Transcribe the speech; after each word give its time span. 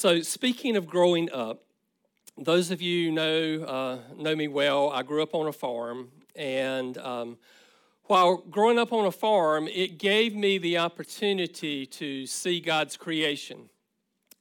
So, 0.00 0.20
speaking 0.20 0.76
of 0.76 0.86
growing 0.86 1.28
up, 1.32 1.64
those 2.36 2.70
of 2.70 2.80
you 2.80 3.10
know 3.10 3.64
uh, 3.64 3.98
know 4.16 4.36
me 4.36 4.46
well. 4.46 4.90
I 4.90 5.02
grew 5.02 5.24
up 5.24 5.34
on 5.34 5.48
a 5.48 5.52
farm, 5.52 6.12
and 6.36 6.96
um, 6.98 7.36
while 8.04 8.36
growing 8.36 8.78
up 8.78 8.92
on 8.92 9.06
a 9.06 9.10
farm, 9.10 9.66
it 9.66 9.98
gave 9.98 10.36
me 10.36 10.56
the 10.56 10.78
opportunity 10.78 11.84
to 11.84 12.26
see 12.26 12.60
God's 12.60 12.96
creation 12.96 13.70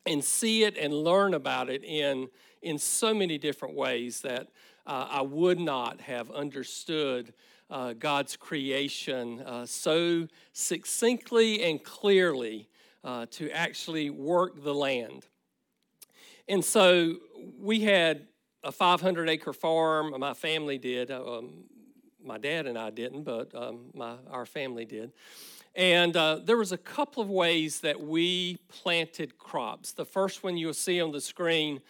and 0.06 0.24
see 0.24 0.64
it 0.64 0.78
and 0.78 0.94
learn 0.94 1.34
about 1.34 1.72
it 1.72 1.84
in 1.84 2.28
in 2.62 2.78
so 2.78 3.12
many 3.16 3.40
different 3.40 3.74
ways 3.74 4.22
that 4.22 4.50
uh, 4.86 5.08
I 5.10 5.24
would 5.24 5.60
not 5.60 6.02
have 6.02 6.30
understood 6.30 7.34
uh, 7.72 7.94
God's 7.94 8.38
creation 8.38 9.42
uh, 9.42 9.66
so 9.66 10.28
succinctly 10.54 11.64
and 11.64 11.84
clearly 11.84 12.70
uh, 13.04 13.26
to 13.32 13.50
actually 13.50 14.12
work 14.12 14.64
the 14.64 14.76
land. 14.76 15.26
And 16.48 16.64
so 16.64 17.18
we 17.60 17.82
had 17.82 18.28
a 18.64 18.72
500 18.72 19.30
acre 19.30 19.54
farm. 19.54 20.14
My 20.18 20.34
family 20.34 20.78
did. 20.78 21.12
Um, 21.12 21.66
my 22.24 22.38
dad 22.38 22.68
and 22.68 22.78
I 22.78 22.90
didn't, 22.90 23.24
but 23.24 23.54
um, 23.56 23.86
my, 23.94 24.16
our 24.30 24.46
family 24.46 24.86
did. 24.86 25.12
And 25.76 26.16
uh, 26.18 26.40
there 26.44 26.58
was 26.58 26.72
a 26.72 26.78
couple 26.78 27.22
of 27.22 27.30
ways 27.30 27.82
that 27.82 28.02
we 28.02 28.58
planted 28.68 29.38
crops. 29.38 29.94
The 29.94 30.06
first 30.06 30.44
one 30.44 30.58
you'll 30.58 30.74
see 30.74 31.00
on 31.02 31.12
the 31.12 31.22
screen 31.22 31.82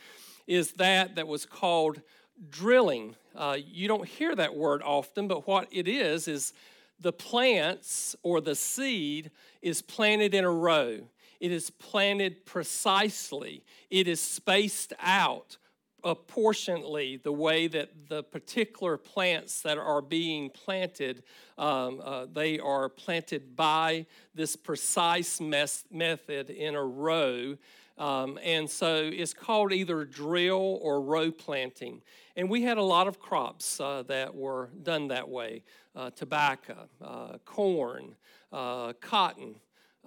is 0.46 0.74
that 0.74 1.16
that 1.16 1.28
was 1.28 1.46
called 1.46 2.02
drilling. 2.50 3.16
Uh, 3.36 3.58
you 3.58 3.88
don't 3.88 4.08
hear 4.08 4.36
that 4.36 4.56
word 4.56 4.82
often, 4.84 5.28
but 5.28 5.48
what 5.48 5.68
it 5.72 5.88
is 5.88 6.28
is 6.28 6.54
the 7.00 7.14
plants 7.14 8.16
or 8.24 8.42
the 8.42 8.56
seed 8.56 9.32
is 9.62 9.82
planted 9.82 10.34
in 10.34 10.44
a 10.44 10.52
row. 10.52 11.00
It 11.40 11.52
is 11.52 11.70
planted 11.70 12.46
precisely. 12.46 13.64
It 13.90 14.08
is 14.08 14.22
spaced 14.22 14.94
out 15.00 15.58
apportionately 16.04 17.18
the 17.18 17.32
way 17.32 17.68
that 17.68 17.90
the 18.08 18.24
particular 18.24 18.98
plants 18.98 19.62
that 19.62 19.78
are 19.78 20.02
being 20.02 20.50
planted 20.50 21.24
um, 21.58 22.02
uh, 22.04 22.26
they 22.32 22.60
are 22.60 22.88
planted 22.88 23.56
by 23.56 24.06
this 24.36 24.56
precise 24.56 25.42
mes- 25.42 25.86
method 25.92 26.50
in 26.50 26.76
a 26.76 26.84
row 26.84 27.58
um, 27.98 28.38
and 28.44 28.70
so 28.70 29.10
it's 29.12 29.34
called 29.34 29.74
either 29.74 30.06
drill 30.06 30.80
or 30.84 31.02
row 31.02 31.32
planting 31.32 32.02
and 32.36 32.48
we 32.48 32.62
had 32.62 32.78
a 32.78 32.84
lot 32.84 33.08
of 33.08 33.20
crops 33.20 33.80
uh, 33.80 34.04
that 34.04 34.34
were 34.34 34.70
done 34.84 35.08
that 35.08 35.28
way 35.28 35.64
uh, 35.96 36.12
tobacco 36.12 36.88
uh, 37.04 37.38
corn 37.44 38.16
uh, 38.54 38.94
cotton 39.02 39.56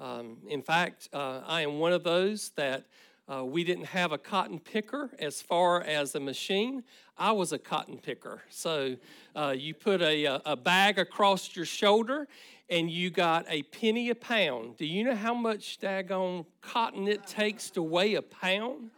um, 0.00 0.38
in 0.48 0.62
fact, 0.62 1.08
uh, 1.12 1.42
I 1.46 1.60
am 1.60 1.78
one 1.78 1.92
of 1.92 2.02
those 2.02 2.50
that 2.56 2.86
uh, 3.28 3.44
we 3.44 3.62
didn't 3.62 3.84
have 3.84 4.12
a 4.12 4.18
cotton 4.18 4.58
picker 4.58 5.10
as 5.18 5.42
far 5.42 5.82
as 5.82 6.14
a 6.14 6.20
machine. 6.20 6.82
I 7.18 7.32
was 7.32 7.52
a 7.52 7.58
cotton 7.58 7.98
picker. 7.98 8.42
So 8.48 8.96
uh, 9.36 9.54
you 9.56 9.74
put 9.74 10.00
a, 10.00 10.40
a 10.50 10.56
bag 10.56 10.98
across 10.98 11.54
your 11.54 11.66
shoulder 11.66 12.26
and 12.70 12.90
you 12.90 13.10
got 13.10 13.44
a 13.48 13.62
penny 13.64 14.10
a 14.10 14.14
pound. 14.14 14.78
Do 14.78 14.86
you 14.86 15.04
know 15.04 15.14
how 15.14 15.34
much 15.34 15.78
daggone 15.80 16.46
cotton 16.62 17.06
it 17.06 17.26
takes 17.26 17.68
to 17.70 17.82
weigh 17.82 18.14
a 18.14 18.22
pound? 18.22 18.90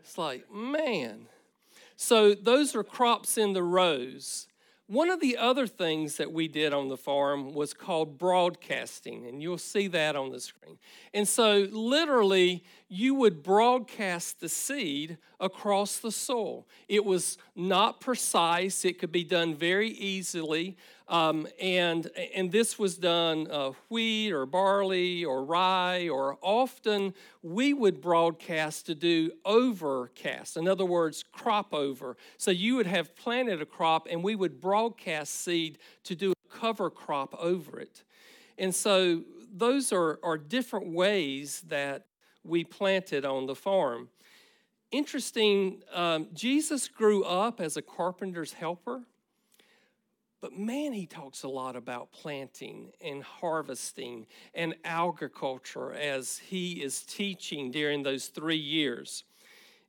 It's 0.00 0.18
like, 0.18 0.52
man. 0.52 1.26
So 1.96 2.34
those 2.34 2.74
are 2.74 2.82
crops 2.82 3.38
in 3.38 3.52
the 3.52 3.62
rows. 3.62 4.48
One 4.88 5.10
of 5.10 5.20
the 5.20 5.36
other 5.36 5.66
things 5.66 6.16
that 6.18 6.30
we 6.30 6.46
did 6.46 6.72
on 6.72 6.88
the 6.88 6.96
farm 6.96 7.52
was 7.52 7.74
called 7.74 8.18
broadcasting, 8.18 9.26
and 9.26 9.42
you'll 9.42 9.58
see 9.58 9.88
that 9.88 10.14
on 10.14 10.30
the 10.30 10.38
screen. 10.38 10.78
And 11.12 11.26
so, 11.26 11.66
literally, 11.72 12.62
you 12.88 13.12
would 13.16 13.42
broadcast 13.42 14.38
the 14.38 14.48
seed 14.48 15.18
across 15.40 15.98
the 15.98 16.12
soil. 16.12 16.68
It 16.88 17.04
was 17.04 17.36
not 17.56 18.00
precise, 18.00 18.84
it 18.84 19.00
could 19.00 19.10
be 19.10 19.24
done 19.24 19.56
very 19.56 19.90
easily. 19.90 20.76
Um, 21.08 21.46
and, 21.60 22.10
and 22.34 22.50
this 22.50 22.80
was 22.80 22.98
done 22.98 23.48
uh, 23.48 23.72
wheat 23.88 24.32
or 24.32 24.44
barley 24.44 25.24
or 25.24 25.44
rye, 25.44 26.08
or 26.08 26.36
often 26.42 27.14
we 27.42 27.72
would 27.72 28.00
broadcast 28.00 28.86
to 28.86 28.94
do 28.94 29.30
overcast. 29.44 30.56
In 30.56 30.66
other 30.66 30.84
words, 30.84 31.24
crop 31.30 31.72
over. 31.72 32.16
So 32.38 32.50
you 32.50 32.74
would 32.76 32.88
have 32.88 33.14
planted 33.14 33.62
a 33.62 33.66
crop 33.66 34.08
and 34.10 34.24
we 34.24 34.34
would 34.34 34.60
broadcast 34.60 35.42
seed 35.42 35.78
to 36.04 36.16
do 36.16 36.32
a 36.32 36.48
cover 36.48 36.90
crop 36.90 37.36
over 37.38 37.78
it. 37.78 38.02
And 38.58 38.74
so 38.74 39.22
those 39.54 39.92
are, 39.92 40.18
are 40.24 40.36
different 40.36 40.92
ways 40.92 41.62
that 41.68 42.06
we 42.42 42.64
planted 42.64 43.24
on 43.24 43.46
the 43.46 43.54
farm. 43.54 44.08
Interesting, 44.90 45.82
um, 45.92 46.28
Jesus 46.32 46.88
grew 46.88 47.22
up 47.24 47.60
as 47.60 47.76
a 47.76 47.82
carpenter's 47.82 48.52
helper. 48.52 49.02
But 50.46 50.56
man, 50.56 50.92
he 50.92 51.06
talks 51.06 51.42
a 51.42 51.48
lot 51.48 51.74
about 51.74 52.12
planting 52.12 52.92
and 53.00 53.20
harvesting 53.20 54.28
and 54.54 54.76
agriculture 54.84 55.92
as 55.92 56.38
he 56.38 56.74
is 56.74 57.02
teaching 57.02 57.72
during 57.72 58.04
those 58.04 58.28
three 58.28 58.54
years. 58.56 59.24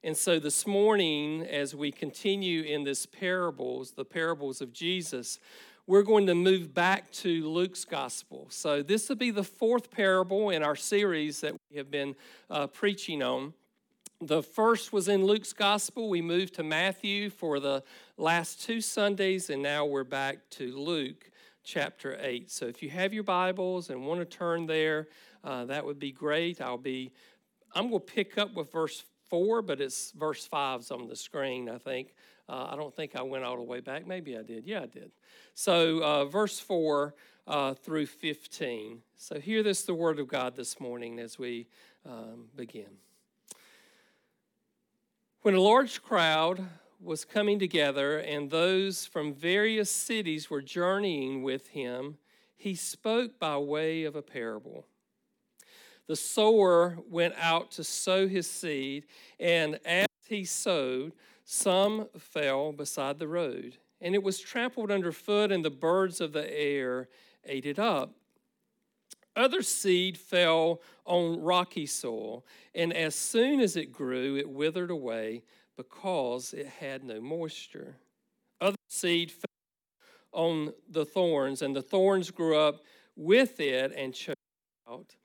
And 0.04 0.18
so 0.18 0.40
this 0.40 0.66
morning, 0.66 1.44
as 1.44 1.76
we 1.76 1.92
continue 1.92 2.64
in 2.64 2.84
this 2.84 3.06
parables, 3.06 3.92
the 3.92 4.04
parables 4.04 4.60
of 4.60 4.74
Jesus, 4.74 5.38
we're 5.86 6.02
going 6.02 6.26
to 6.26 6.34
move 6.34 6.74
back 6.74 7.12
to 7.12 7.48
Luke's 7.48 7.86
gospel. 7.86 8.48
So 8.50 8.82
this 8.82 9.10
will 9.10 9.16
be 9.16 9.30
the 9.30 9.44
fourth 9.44 9.92
parable 9.92 10.50
in 10.50 10.64
our 10.64 10.76
series 10.76 11.40
that 11.42 11.54
we 11.70 11.78
have 11.78 11.92
been 11.92 12.16
uh, 12.50 12.66
preaching 12.66 13.22
on. 13.22 13.54
The 14.22 14.42
first 14.42 14.92
was 14.92 15.08
in 15.08 15.26
Luke's 15.26 15.54
gospel. 15.54 16.10
We 16.10 16.24
moved 16.24 16.56
to 16.56 16.64
Matthew 16.64 17.30
for 17.30 17.60
the 17.60 17.84
last 18.18 18.64
two 18.64 18.82
Sundays, 18.82 19.52
and 19.52 19.62
now 19.62 19.86
we're 19.86 20.04
back 20.04 20.50
to 20.52 20.76
Luke 20.76 21.30
chapter 21.64 22.18
8. 22.20 22.50
So 22.50 22.66
if 22.66 22.82
you 22.82 22.90
have 22.90 23.14
your 23.14 23.22
Bibles 23.22 23.92
and 23.92 24.08
want 24.08 24.20
to 24.20 24.26
turn 24.26 24.66
there, 24.66 25.08
uh, 25.44 25.66
that 25.66 25.86
would 25.86 26.00
be 26.00 26.12
great. 26.12 26.62
I'll 26.62 26.80
be, 26.80 27.12
I'm 27.76 27.90
going 27.90 28.00
to 28.00 28.12
pick 28.12 28.40
up 28.40 28.56
with 28.56 28.72
verse 28.72 29.04
4, 29.30 29.62
but 29.62 29.80
it's 29.80 30.10
verse 30.14 30.50
5's 30.52 30.90
on 30.90 31.08
the 31.08 31.16
screen, 31.16 31.70
I 31.70 31.78
think. 31.78 32.16
Uh, 32.50 32.70
I 32.72 32.76
don't 32.76 32.96
think 32.96 33.16
I 33.16 33.22
went 33.22 33.44
all 33.44 33.58
the 33.58 33.62
way 33.62 33.82
back. 33.82 34.08
Maybe 34.08 34.36
I 34.36 34.42
did. 34.42 34.66
Yeah, 34.66 34.82
I 34.82 34.88
did. 34.88 35.12
So, 35.54 36.02
uh, 36.04 36.26
verse 36.26 36.60
4 36.60 37.14
uh, 37.46 37.76
through 37.76 38.08
15. 38.08 39.00
So, 39.16 39.40
hear 39.40 39.62
this, 39.62 39.84
the 39.84 39.94
word 39.94 40.18
of 40.20 40.28
God, 40.28 40.56
this 40.56 40.80
morning 40.80 41.20
as 41.20 41.38
we 41.38 41.68
um, 42.04 42.46
begin. 42.56 42.98
When 45.48 45.56
a 45.56 45.62
large 45.62 46.04
crowd 46.04 46.68
was 47.00 47.24
coming 47.24 47.58
together 47.58 48.18
and 48.18 48.50
those 48.50 49.06
from 49.06 49.34
various 49.34 49.90
cities 49.90 50.50
were 50.50 50.62
journeying 50.62 51.42
with 51.42 51.70
him, 51.70 52.18
he 52.58 52.76
spoke 52.76 53.40
by 53.40 53.58
way 53.58 54.04
of 54.04 54.18
a 54.18 54.22
parable. 54.22 54.86
The 56.08 56.18
sower 56.18 56.98
went 57.10 57.34
out 57.38 57.72
to 57.72 57.86
sow 57.86 58.28
his 58.28 58.52
seed, 58.52 59.06
and 59.40 59.80
as 59.86 60.08
he 60.28 60.44
sowed, 60.44 61.14
some 61.46 62.10
fell 62.18 62.74
beside 62.74 63.18
the 63.18 63.30
road, 63.30 63.78
and 64.02 64.14
it 64.16 64.24
was 64.24 64.42
trampled 64.42 64.92
underfoot, 64.92 65.54
and 65.54 65.64
the 65.64 65.70
birds 65.70 66.20
of 66.20 66.34
the 66.34 66.54
air 66.54 67.08
ate 67.46 67.66
it 67.66 67.80
up. 67.80 68.17
Other 69.38 69.62
seed 69.62 70.18
fell 70.18 70.82
on 71.06 71.40
rocky 71.44 71.86
soil, 71.86 72.44
and 72.74 72.92
as 72.92 73.14
soon 73.14 73.60
as 73.60 73.76
it 73.76 73.94
grew, 73.94 74.36
it 74.36 74.50
withered 74.50 74.90
away 74.90 75.44
because 75.78 76.54
it 76.54 76.66
had 76.66 77.04
no 77.04 77.22
moisture. 77.22 77.98
Other 78.60 78.78
seed 78.88 79.32
fell 79.32 79.44
on 80.34 80.74
the 80.90 81.06
thorns, 81.06 81.62
and 81.62 81.76
the 81.76 81.84
thorns 81.84 82.32
grew 82.32 82.58
up 82.58 82.84
with 83.16 83.60
it 83.60 83.94
and 83.96 84.12
choked 84.12 84.40
out. 84.90 85.16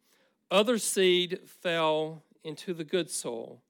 Other 0.50 0.76
seed 0.76 1.40
fell 1.46 2.22
into 2.44 2.74
the 2.74 2.84
good 2.84 3.10
soil, 3.10 3.62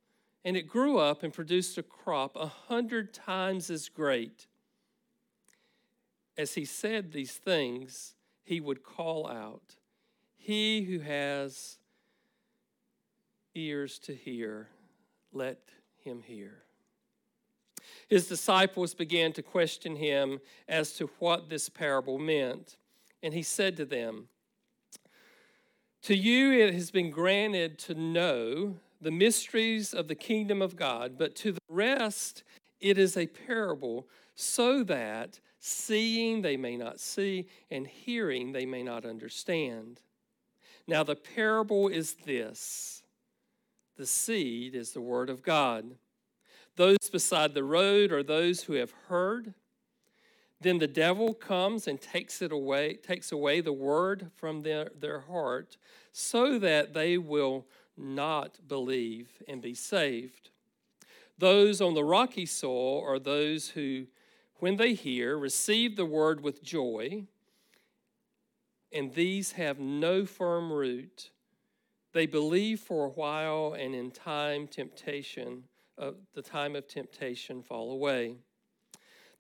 and 0.45 0.57
it 0.57 0.67
grew 0.67 0.99
up 0.99 1.23
and 1.23 1.33
produced 1.33 1.79
a 1.79 1.85
crop 1.85 2.35
a 2.35 2.49
hundred 2.49 3.15
times 3.15 3.71
as 3.71 3.89
great. 3.89 4.49
As 6.37 6.55
he 6.55 6.65
said 6.65 7.13
these 7.13 7.35
things, 7.35 8.17
he 8.43 8.61
would 8.61 8.83
call 8.83 9.29
out. 9.29 9.77
He 10.45 10.83
who 10.83 10.99
has 10.99 11.79
ears 13.55 14.01
to 14.01 14.13
hear, 14.13 14.67
let 15.33 15.61
him 16.03 16.21
hear. 16.21 16.65
His 18.09 18.27
disciples 18.27 18.93
began 18.93 19.33
to 19.35 19.43
question 19.43 19.95
him 19.95 20.41
as 20.69 20.95
to 20.95 21.11
what 21.21 21.49
this 21.49 21.69
parable 21.69 22.19
meant. 22.19 22.77
And 23.23 23.33
he 23.33 23.45
said 23.45 23.77
to 23.77 23.85
them, 23.85 24.27
To 26.03 26.17
you 26.17 26.51
it 26.51 26.75
has 26.75 26.91
been 26.91 27.13
granted 27.13 27.79
to 27.79 27.95
know 27.95 28.79
the 29.01 29.13
mysteries 29.13 29.95
of 29.95 30.09
the 30.09 30.17
kingdom 30.17 30.61
of 30.61 30.75
God, 30.75 31.19
but 31.19 31.37
to 31.37 31.53
the 31.53 31.61
rest 31.69 32.43
it 32.81 32.99
is 32.99 33.17
a 33.17 33.29
parable, 33.29 34.09
so 34.35 34.83
that 34.83 35.39
seeing 35.61 36.43
they 36.43 36.57
may 36.57 36.77
not 36.77 36.99
see, 36.99 37.47
and 37.71 37.87
hearing 37.87 38.51
they 38.51 38.67
may 38.67 38.83
not 38.83 39.05
understand. 39.05 40.01
Now, 40.87 41.03
the 41.03 41.17
parable 41.17 41.89
is 41.89 42.15
this 42.27 43.03
The 43.97 44.07
seed 44.07 44.75
is 44.75 44.93
the 44.93 45.01
word 45.01 45.31
of 45.31 45.43
God. 45.43 45.97
Those 46.77 47.11
beside 47.11 47.55
the 47.55 47.65
road 47.65 48.13
are 48.13 48.23
those 48.23 48.63
who 48.63 48.75
have 48.75 48.93
heard. 49.09 49.55
Then 50.61 50.79
the 50.79 50.87
devil 50.87 51.35
comes 51.35 51.89
and 51.89 52.01
takes 52.01 52.41
it 52.41 52.53
away, 52.53 52.95
takes 52.95 53.33
away 53.33 53.61
the 53.61 53.73
word 53.73 54.31
from 54.37 54.63
their, 54.63 54.91
their 54.99 55.21
heart, 55.21 55.77
so 56.13 56.59
that 56.61 56.95
they 56.95 57.19
will 57.19 57.67
not 57.97 58.59
believe 58.69 59.43
and 59.49 59.61
be 59.61 59.75
saved. 59.75 60.51
Those 61.37 61.81
on 61.81 61.95
the 61.95 62.05
rocky 62.05 62.47
soil 62.47 63.03
are 63.05 63.19
those 63.19 63.71
who, 63.71 64.07
when 64.57 64.77
they 64.77 64.95
hear, 64.95 65.37
receive 65.37 65.97
the 65.97 66.07
word 66.07 66.41
with 66.41 66.63
joy, 66.63 67.27
and 68.95 69.15
these 69.15 69.53
have 69.53 69.79
no 69.79 70.27
firm 70.27 70.73
root. 70.73 71.31
They 72.13 72.27
believe 72.27 72.81
for 72.81 73.07
a 73.07 73.11
while, 73.11 73.75
and 73.79 73.95
in 73.95 74.11
time, 74.11 74.67
temptation, 74.67 75.65
uh, 75.99 76.13
the 76.35 76.43
time 76.43 76.77
of 76.77 76.87
temptation, 76.87 77.63
fall 77.63 77.91
away. 77.93 78.37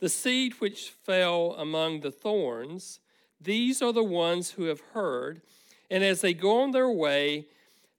The 0.00 0.08
seed 0.08 0.54
which 0.54 0.90
fell 0.90 1.52
among 1.58 2.00
the 2.00 2.10
thorns, 2.10 3.00
these 3.40 3.82
are 3.82 3.92
the 3.92 4.02
ones 4.02 4.52
who 4.52 4.64
have 4.64 4.80
heard, 4.92 5.42
and 5.90 6.02
as 6.02 6.22
they 6.22 6.34
go 6.34 6.62
on 6.62 6.70
their 6.70 6.90
way, 6.90 7.46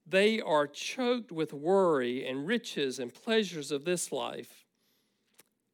they 0.06 0.40
are 0.40 0.66
choked 0.66 1.32
with 1.32 1.52
worry 1.52 2.26
and 2.26 2.46
riches 2.46 2.98
and 2.98 3.14
pleasures 3.14 3.70
of 3.70 3.84
this 3.84 4.12
life 4.12 4.64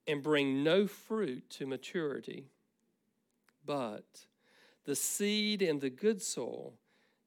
and 0.07 0.23
bring 0.23 0.63
no 0.63 0.87
fruit 0.87 1.49
to 1.51 1.67
maturity. 1.67 2.47
But 3.65 4.27
the 4.85 4.97
seed 4.97 5.63
and 5.63 5.81
the 5.81 5.91
good 5.91 6.23
soil, 6.23 6.75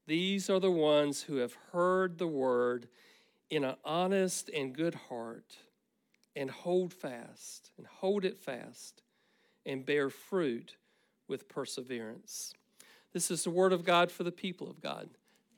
these 0.06 0.50
are 0.50 0.60
the 0.60 0.72
ones 0.72 1.24
who 1.24 1.38
have 1.38 1.56
heard 1.72 2.18
the 2.18 2.28
word 2.28 2.88
in 3.50 3.64
an 3.64 3.76
honest 3.86 4.50
and 4.50 4.76
good 4.76 4.96
heart 4.96 5.58
and 6.36 6.50
hold 6.50 6.94
fast 6.94 7.72
and 7.78 7.86
hold 7.86 8.26
it 8.26 8.40
fast 8.40 9.04
and 9.66 9.86
bear 9.86 10.10
fruit 10.10 10.76
with 11.28 11.48
perseverance. 11.48 12.54
This 13.14 13.30
is 13.30 13.44
the 13.44 13.52
word 13.52 13.72
of 13.72 13.86
God 13.86 14.12
for 14.12 14.24
the 14.24 14.32
people 14.32 14.70
of 14.70 14.82
God. 14.82 15.10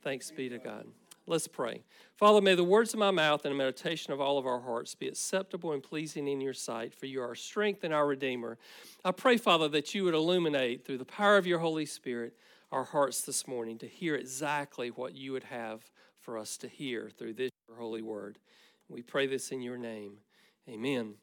Thanks 0.02 0.30
be 0.30 0.48
to 0.48 0.58
God. 0.58 0.86
Let's 1.28 1.48
pray. 1.48 1.82
Father, 2.14 2.40
may 2.40 2.54
the 2.54 2.62
words 2.62 2.94
of 2.94 3.00
my 3.00 3.10
mouth 3.10 3.44
and 3.44 3.52
the 3.52 3.58
meditation 3.58 4.12
of 4.12 4.20
all 4.20 4.38
of 4.38 4.46
our 4.46 4.60
hearts 4.60 4.94
be 4.94 5.08
acceptable 5.08 5.72
and 5.72 5.82
pleasing 5.82 6.28
in 6.28 6.40
your 6.40 6.54
sight, 6.54 6.94
for 6.94 7.06
you 7.06 7.20
are 7.20 7.28
our 7.28 7.34
strength 7.34 7.82
and 7.82 7.92
our 7.92 8.06
Redeemer. 8.06 8.58
I 9.04 9.10
pray, 9.10 9.36
Father, 9.36 9.68
that 9.70 9.92
you 9.92 10.04
would 10.04 10.14
illuminate 10.14 10.84
through 10.84 10.98
the 10.98 11.04
power 11.04 11.36
of 11.36 11.46
your 11.46 11.58
Holy 11.58 11.84
Spirit 11.84 12.36
our 12.70 12.84
hearts 12.84 13.22
this 13.22 13.48
morning 13.48 13.76
to 13.78 13.88
hear 13.88 14.14
exactly 14.14 14.90
what 14.90 15.16
you 15.16 15.32
would 15.32 15.44
have 15.44 15.90
for 16.20 16.38
us 16.38 16.56
to 16.58 16.68
hear 16.68 17.10
through 17.10 17.34
this 17.34 17.50
your 17.68 17.76
holy 17.76 18.02
word. 18.02 18.38
We 18.88 19.02
pray 19.02 19.26
this 19.26 19.50
in 19.50 19.62
your 19.62 19.76
name. 19.76 20.18
Amen. 20.68 21.14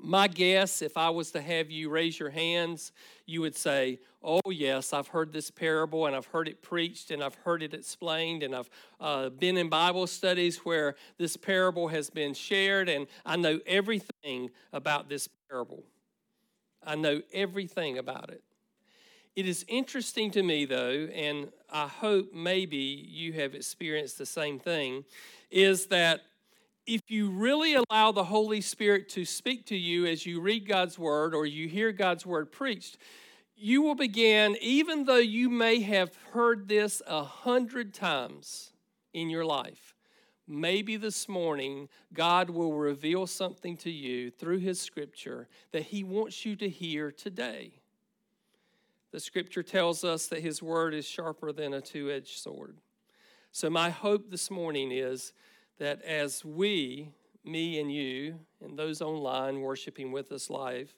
My 0.00 0.28
guess, 0.28 0.80
if 0.80 0.96
I 0.96 1.10
was 1.10 1.32
to 1.32 1.40
have 1.40 1.70
you 1.70 1.88
raise 1.90 2.18
your 2.18 2.30
hands, 2.30 2.92
you 3.26 3.40
would 3.40 3.56
say, 3.56 3.98
Oh, 4.22 4.40
yes, 4.50 4.92
I've 4.92 5.08
heard 5.08 5.32
this 5.32 5.50
parable 5.50 6.06
and 6.06 6.14
I've 6.14 6.26
heard 6.26 6.48
it 6.48 6.62
preached 6.62 7.10
and 7.10 7.22
I've 7.22 7.34
heard 7.36 7.62
it 7.62 7.74
explained 7.74 8.42
and 8.42 8.54
I've 8.54 8.70
uh, 9.00 9.28
been 9.30 9.56
in 9.56 9.68
Bible 9.68 10.06
studies 10.06 10.58
where 10.58 10.96
this 11.18 11.36
parable 11.36 11.88
has 11.88 12.10
been 12.10 12.34
shared 12.34 12.88
and 12.88 13.06
I 13.24 13.36
know 13.36 13.60
everything 13.66 14.50
about 14.72 15.08
this 15.08 15.28
parable. 15.48 15.84
I 16.84 16.94
know 16.94 17.22
everything 17.32 17.98
about 17.98 18.30
it. 18.30 18.42
It 19.36 19.46
is 19.46 19.64
interesting 19.68 20.30
to 20.32 20.42
me, 20.42 20.64
though, 20.64 21.08
and 21.14 21.50
I 21.70 21.86
hope 21.86 22.32
maybe 22.34 22.76
you 22.76 23.32
have 23.34 23.54
experienced 23.54 24.18
the 24.18 24.26
same 24.26 24.58
thing, 24.58 25.04
is 25.50 25.86
that 25.86 26.22
if 26.88 27.02
you 27.08 27.28
really 27.28 27.74
allow 27.74 28.10
the 28.12 28.24
Holy 28.24 28.62
Spirit 28.62 29.10
to 29.10 29.26
speak 29.26 29.66
to 29.66 29.76
you 29.76 30.06
as 30.06 30.24
you 30.24 30.40
read 30.40 30.66
God's 30.66 30.98
word 30.98 31.34
or 31.34 31.44
you 31.44 31.68
hear 31.68 31.92
God's 31.92 32.24
word 32.24 32.50
preached, 32.50 32.96
you 33.54 33.82
will 33.82 33.94
begin, 33.94 34.56
even 34.62 35.04
though 35.04 35.16
you 35.16 35.50
may 35.50 35.80
have 35.80 36.16
heard 36.32 36.66
this 36.66 37.02
a 37.06 37.22
hundred 37.22 37.92
times 37.92 38.72
in 39.12 39.28
your 39.28 39.44
life, 39.44 39.94
maybe 40.46 40.96
this 40.96 41.28
morning 41.28 41.90
God 42.14 42.48
will 42.48 42.72
reveal 42.72 43.26
something 43.26 43.76
to 43.78 43.90
you 43.90 44.30
through 44.30 44.58
His 44.58 44.80
scripture 44.80 45.46
that 45.72 45.82
He 45.82 46.02
wants 46.02 46.46
you 46.46 46.56
to 46.56 46.70
hear 46.70 47.12
today. 47.12 47.72
The 49.12 49.20
scripture 49.20 49.62
tells 49.62 50.04
us 50.04 50.26
that 50.28 50.40
His 50.40 50.62
word 50.62 50.94
is 50.94 51.06
sharper 51.06 51.52
than 51.52 51.74
a 51.74 51.82
two 51.82 52.10
edged 52.10 52.38
sword. 52.38 52.78
So, 53.50 53.68
my 53.68 53.90
hope 53.90 54.30
this 54.30 54.50
morning 54.50 54.90
is 54.92 55.32
that 55.78 56.02
as 56.02 56.44
we, 56.44 57.10
me 57.44 57.80
and 57.80 57.92
you, 57.92 58.38
and 58.60 58.78
those 58.78 59.00
online 59.00 59.60
worshiping 59.60 60.12
with 60.12 60.32
us 60.32 60.50
live, 60.50 60.94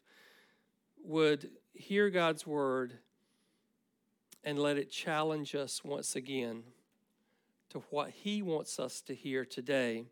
would 1.04 1.50
hear 1.72 2.10
God's 2.10 2.46
word 2.46 2.94
and 4.44 4.58
let 4.58 4.76
it 4.76 4.90
challenge 4.90 5.54
us 5.54 5.84
once 5.84 6.16
again 6.16 6.62
to 7.70 7.78
what 7.90 8.10
He 8.10 8.42
wants 8.42 8.78
us 8.78 9.00
to 9.02 9.14
hear 9.14 9.44
today. 9.44 10.04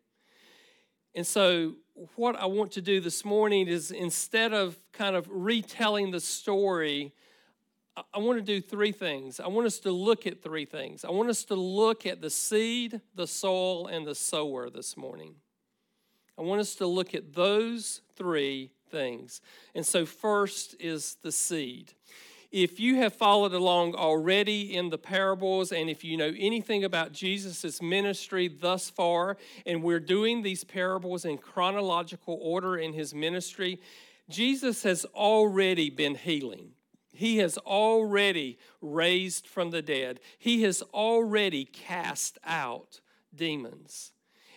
And 1.15 1.25
so, 1.25 1.73
what 2.15 2.35
I 2.39 2.45
want 2.45 2.71
to 2.73 2.81
do 2.81 3.01
this 3.01 3.25
morning 3.25 3.67
is 3.67 3.91
instead 3.91 4.53
of 4.53 4.77
kind 4.93 5.15
of 5.15 5.27
retelling 5.29 6.11
the 6.11 6.19
story, 6.19 7.13
I 8.13 8.19
want 8.19 8.37
to 8.37 8.43
do 8.43 8.61
three 8.61 8.91
things. 8.91 9.39
I 9.39 9.47
want 9.47 9.67
us 9.67 9.79
to 9.79 9.91
look 9.91 10.27
at 10.27 10.41
three 10.41 10.65
things. 10.65 11.03
I 11.05 11.11
want 11.11 11.29
us 11.29 11.43
to 11.45 11.55
look 11.55 12.05
at 12.05 12.21
the 12.21 12.29
seed, 12.29 13.01
the 13.15 13.27
soil, 13.27 13.87
and 13.87 14.05
the 14.05 14.15
sower 14.15 14.69
this 14.69 14.95
morning. 14.97 15.35
I 16.37 16.41
want 16.41 16.61
us 16.61 16.75
to 16.75 16.87
look 16.87 17.13
at 17.13 17.33
those 17.33 18.01
three 18.15 18.71
things. 18.89 19.41
And 19.75 19.85
so, 19.85 20.05
first 20.05 20.75
is 20.79 21.17
the 21.21 21.31
seed. 21.31 21.93
If 22.51 22.79
you 22.79 22.95
have 22.95 23.13
followed 23.13 23.53
along 23.53 23.93
already 23.93 24.75
in 24.75 24.89
the 24.89 24.97
parables, 24.97 25.71
and 25.71 25.89
if 25.89 26.03
you 26.03 26.17
know 26.17 26.33
anything 26.37 26.83
about 26.83 27.11
Jesus' 27.11 27.81
ministry 27.81 28.47
thus 28.47 28.89
far, 28.89 29.37
and 29.67 29.83
we're 29.83 29.99
doing 29.99 30.41
these 30.41 30.63
parables 30.63 31.25
in 31.25 31.37
chronological 31.37 32.39
order 32.41 32.77
in 32.77 32.93
his 32.93 33.13
ministry, 33.13 33.79
Jesus 34.29 34.81
has 34.83 35.05
already 35.13 35.89
been 35.89 36.15
healing. 36.15 36.71
He 37.19 37.39
has 37.39 37.57
already 37.57 38.57
raised 38.79 39.45
from 39.45 39.71
the 39.71 39.81
dead. 39.81 40.21
He 40.37 40.61
has 40.61 40.81
already 40.93 41.65
cast 41.65 42.37
out 42.45 43.01
demons. 43.35 44.13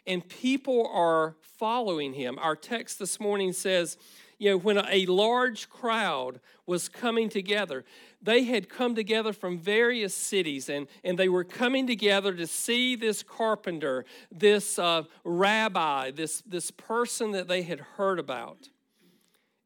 And 0.07 0.29
people 0.29 0.87
are 0.87 1.35
following 1.41 2.13
him. 2.13 2.39
Our 2.39 2.55
text 2.55 3.01
this 3.01 3.19
morning 3.19 3.53
says, 3.53 3.97
you 4.39 4.51
know, 4.51 4.59
when 4.59 4.79
a 4.79 5.07
large 5.07 5.71
crowd 5.71 6.39
was 6.65 6.89
coming 6.89 7.29
together, 7.29 7.85
they 8.23 8.45
had 8.45 8.69
come 8.69 8.95
together 8.95 9.33
from 9.33 9.59
various 9.59 10.15
cities 10.15 10.69
and, 10.69 10.87
and 11.03 11.19
they 11.19 11.29
were 11.29 11.43
coming 11.43 11.89
together 11.89 12.33
to 12.33 12.47
see 12.47 12.95
this 12.95 13.25
carpenter, 13.25 14.05
this 14.31 14.79
uh, 14.79 15.03
rabbi, 15.25 16.13
this, 16.13 16.43
this 16.43 16.71
person 16.71 17.33
that 17.33 17.49
they 17.49 17.63
had 17.63 17.81
heard 17.81 18.21
about 18.21 18.69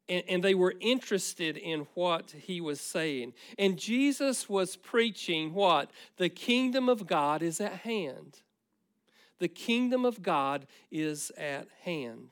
and, 0.09 0.23
and 0.27 0.43
they 0.43 0.55
were 0.55 0.73
interested 0.79 1.57
in 1.57 1.87
what 1.93 2.31
he 2.31 2.61
was 2.61 2.79
saying. 2.79 3.33
And 3.57 3.77
Jesus 3.77 4.47
was 4.47 4.75
preaching 4.75 5.53
what? 5.53 5.91
The 6.17 6.29
kingdom 6.29 6.89
of 6.89 7.07
God 7.07 7.41
is 7.41 7.59
at 7.59 7.73
hand. 7.73 8.41
The 9.39 9.47
kingdom 9.47 10.05
of 10.05 10.21
God 10.21 10.65
is 10.91 11.31
at 11.37 11.67
hand. 11.83 12.29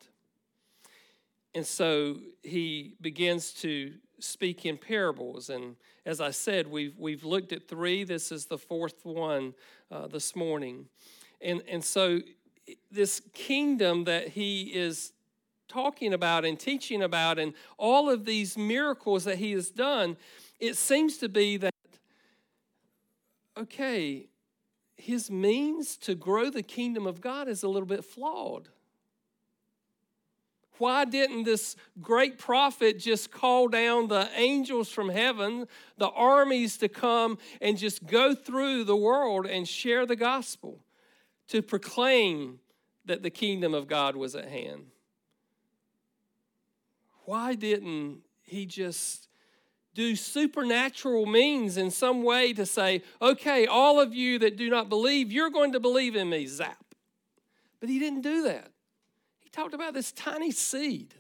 And 1.54 1.66
so 1.66 2.18
he 2.44 2.96
begins 3.00 3.54
to 3.54 3.94
speak 4.20 4.66
in 4.66 4.78
parables. 4.78 5.50
And 5.50 5.76
as 6.06 6.20
I 6.20 6.32
said, 6.32 6.68
we've, 6.68 6.98
we've 6.98 7.24
looked 7.24 7.54
at 7.54 7.68
three. 7.68 8.04
This 8.04 8.32
is 8.32 8.46
the 8.46 8.58
fourth 8.58 9.06
one 9.06 9.54
uh, 9.92 10.08
this 10.08 10.36
morning. 10.36 10.88
And, 11.42 11.62
and 11.70 11.84
so 11.84 12.22
this 12.92 13.22
kingdom 13.34 14.06
that 14.06 14.30
he 14.30 14.64
is 14.64 15.14
talking 15.76 16.14
about 16.14 16.46
and 16.46 16.58
teaching 16.58 17.04
about 17.04 17.38
and 17.38 17.54
all 17.78 18.10
of 18.10 18.24
these 18.24 18.58
miracles 18.58 19.26
that 19.26 19.38
he 19.38 19.52
has 19.52 19.70
done, 19.70 20.16
it 20.58 20.78
seems 20.78 21.18
to 21.18 21.28
be 21.28 21.58
that, 21.58 21.74
okay, 23.58 24.30
his 24.96 25.30
means 25.30 25.98
to 25.98 26.16
grow 26.16 26.50
the 26.50 26.64
kingdom 26.64 27.06
of 27.06 27.20
God 27.20 27.50
is 27.50 27.62
a 27.62 27.68
little 27.68 27.88
bit 27.88 28.06
flawed. 28.06 28.70
Why 30.78 31.04
didn't 31.04 31.44
this 31.44 31.76
great 32.02 32.38
prophet 32.38 32.98
just 32.98 33.30
call 33.30 33.68
down 33.68 34.08
the 34.08 34.30
angels 34.34 34.90
from 34.90 35.10
heaven, 35.10 35.68
the 35.98 36.10
armies 36.10 36.78
to 36.78 36.88
come 36.88 37.38
and 37.62 37.78
just 37.78 38.06
go 38.06 38.34
through 38.34 38.86
the 38.86 38.96
world 38.96 39.46
and 39.46 39.68
share 39.68 40.06
the 40.06 40.16
gospel 40.16 40.80
to 41.50 41.62
proclaim 41.62 42.60
that 43.04 43.24
the 43.24 43.30
kingdom 43.30 43.74
of 43.74 43.88
God 43.88 44.16
was 44.16 44.36
at 44.36 44.48
hand? 44.48 44.86
Why 47.26 47.56
didn't 47.56 48.22
he 48.44 48.66
just 48.66 49.28
do 49.94 50.16
supernatural 50.16 51.26
means 51.26 51.78
in 51.78 51.90
some 51.90 52.22
way 52.24 52.54
to 52.54 52.66
say, 52.66 53.02
okay, 53.22 53.66
all 53.66 54.00
of 54.00 54.14
you 54.14 54.38
that 54.40 54.58
do 54.58 54.70
not 54.70 54.90
believe, 54.90 55.32
you're 55.32 55.50
going 55.50 55.72
to 55.72 55.80
believe 55.80 56.16
in 56.16 56.30
me, 56.30 56.46
zap. 56.46 56.84
But 57.80 57.90
he 57.90 57.98
didn't 57.98 58.22
do 58.22 58.44
that. 58.44 58.72
He 59.40 59.50
talked 59.50 59.74
about 59.74 59.94
this 59.94 60.12
tiny 60.12 60.52
seed, 60.52 61.16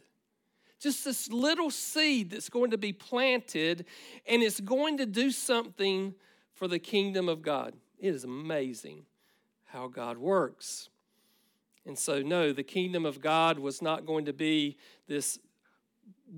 just 0.80 1.06
this 1.06 1.32
little 1.32 1.72
seed 1.72 2.32
that's 2.32 2.50
going 2.50 2.72
to 2.72 2.78
be 2.78 2.92
planted 2.92 3.86
and 4.28 4.44
it's 4.44 4.60
going 4.60 4.98
to 4.98 5.06
do 5.06 5.32
something 5.32 6.14
for 6.54 6.68
the 6.68 6.80
kingdom 6.80 7.30
of 7.30 7.42
God. 7.42 7.74
It 7.98 8.14
is 8.14 8.26
amazing 8.26 9.06
how 9.66 9.88
God 9.88 10.18
works. 10.18 10.90
And 11.86 11.98
so, 11.98 12.22
no, 12.22 12.52
the 12.52 12.64
kingdom 12.64 13.06
of 13.06 13.22
God 13.22 13.60
was 13.60 13.82
not 13.82 14.06
going 14.06 14.26
to 14.26 14.34
be 14.34 14.78
this 15.08 15.40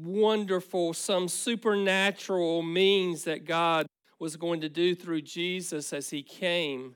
wonderful, 0.03 0.93
some 0.93 1.27
supernatural 1.27 2.61
means 2.61 3.23
that 3.23 3.45
God 3.45 3.87
was 4.19 4.35
going 4.35 4.61
to 4.61 4.69
do 4.69 4.95
through 4.95 5.21
Jesus 5.21 5.93
as 5.93 6.09
he 6.09 6.23
came. 6.23 6.95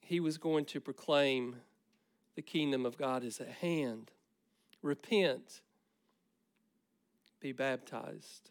He 0.00 0.20
was 0.20 0.38
going 0.38 0.64
to 0.66 0.80
proclaim 0.80 1.56
the 2.34 2.42
kingdom 2.42 2.86
of 2.86 2.96
God 2.96 3.24
is 3.24 3.40
at 3.40 3.48
hand. 3.48 4.10
Repent, 4.82 5.60
be 7.40 7.52
baptized. 7.52 8.50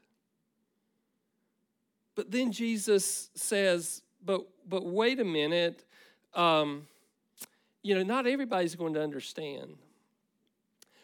But 2.15 2.31
then 2.31 2.51
Jesus 2.51 3.29
says, 3.35 4.01
but, 4.23 4.41
but 4.67 4.85
wait 4.85 5.19
a 5.19 5.25
minute. 5.25 5.83
Um, 6.33 6.87
you 7.83 7.95
know, 7.95 8.03
not 8.03 8.27
everybody's 8.27 8.75
going 8.75 8.93
to 8.93 9.01
understand. 9.01 9.77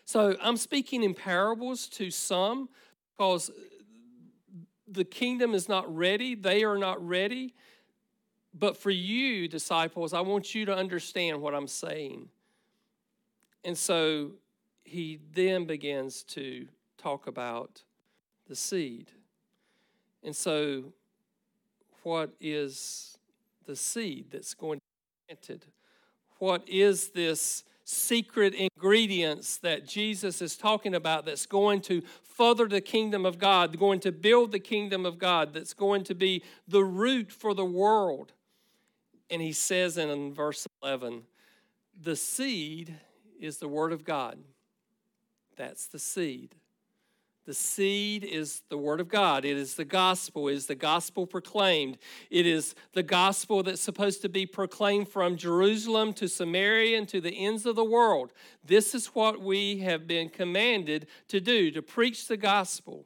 So 0.08 0.38
I'm 0.42 0.56
speaking 0.56 1.04
in 1.04 1.14
parables 1.14 1.90
to 1.90 2.10
some 2.12 2.70
because 3.12 3.52
the 4.88 5.04
kingdom 5.04 5.54
is 5.54 5.68
not 5.68 5.94
ready, 5.94 6.34
they 6.34 6.64
are 6.64 6.78
not 6.78 7.06
ready. 7.06 7.54
But 8.54 8.78
for 8.78 8.90
you, 8.90 9.50
disciples, 9.50 10.14
I 10.14 10.22
want 10.22 10.56
you 10.56 10.64
to 10.64 10.74
understand 10.74 11.42
what 11.42 11.54
I'm 11.54 11.68
saying. 11.68 12.30
And 13.66 13.78
so 13.78 14.32
he 14.86 15.20
then 15.34 15.66
begins 15.66 16.24
to 16.24 16.70
talk 16.98 17.28
about 17.28 17.84
the 18.48 18.56
seed. 18.56 19.12
And 20.24 20.34
so, 20.34 20.94
what 22.04 22.32
is 22.40 23.18
the 23.66 23.76
seed 23.76 24.28
that's 24.32 24.54
going 24.54 24.80
to 24.80 24.86
be 25.28 25.36
planted? 25.36 25.66
What 26.40 26.68
is 26.70 27.10
this 27.10 27.66
secret 27.90 28.54
ingredients 28.54 29.60
that 29.60 29.88
Jesus 29.88 30.42
is 30.42 30.58
talking 30.58 30.94
about 30.94 31.26
that's 31.26 31.46
going 31.46 31.80
to 31.80 32.02
further 32.22 32.68
the 32.68 32.82
kingdom 32.82 33.26
of 33.26 33.40
God, 33.40 33.80
going 33.80 34.02
to 34.02 34.12
build 34.12 34.52
the 34.52 34.60
kingdom 34.60 35.06
of 35.06 35.18
God, 35.18 35.54
that's 35.54 35.74
going 35.74 36.04
to 36.04 36.14
be 36.14 36.44
the 36.68 36.84
root 36.84 37.32
for 37.32 37.54
the 37.54 37.64
world. 37.64 38.34
And 39.30 39.42
he 39.42 39.54
says 39.54 39.98
in 39.98 40.34
verse 40.34 40.68
11, 40.84 41.24
the 41.98 42.18
seed 42.18 42.94
is 43.40 43.60
the 43.60 43.70
word 43.70 43.94
of 43.94 44.04
God. 44.04 44.38
That's 45.56 45.88
the 45.88 46.00
seed. 46.00 46.56
The 47.48 47.54
seed 47.54 48.26
is 48.26 48.62
the 48.68 48.78
Word 48.78 49.00
of 49.00 49.08
God. 49.08 49.46
It 49.46 49.56
is 49.56 49.76
the 49.76 49.86
gospel. 49.86 50.50
It 50.50 50.56
is 50.56 50.66
the 50.68 50.76
gospel 50.76 51.26
proclaimed. 51.26 51.98
It 52.30 52.46
is 52.46 52.76
the 52.92 53.04
gospel 53.04 53.64
that's 53.64 53.80
supposed 53.80 54.22
to 54.24 54.30
be 54.30 54.46
proclaimed 54.46 55.08
from 55.08 55.38
Jerusalem 55.38 56.12
to 56.16 56.28
Samaria 56.28 56.98
and 56.98 57.08
to 57.08 57.22
the 57.22 57.32
ends 57.32 57.66
of 57.66 57.78
the 57.78 57.86
world. 57.86 58.34
This 58.66 58.94
is 58.94 59.08
what 59.08 59.42
we 59.42 59.78
have 59.78 60.08
been 60.08 60.28
commanded 60.28 61.08
to 61.30 61.40
do 61.40 61.72
to 61.72 61.82
preach 61.82 62.28
the 62.28 62.36
gospel. 62.36 63.06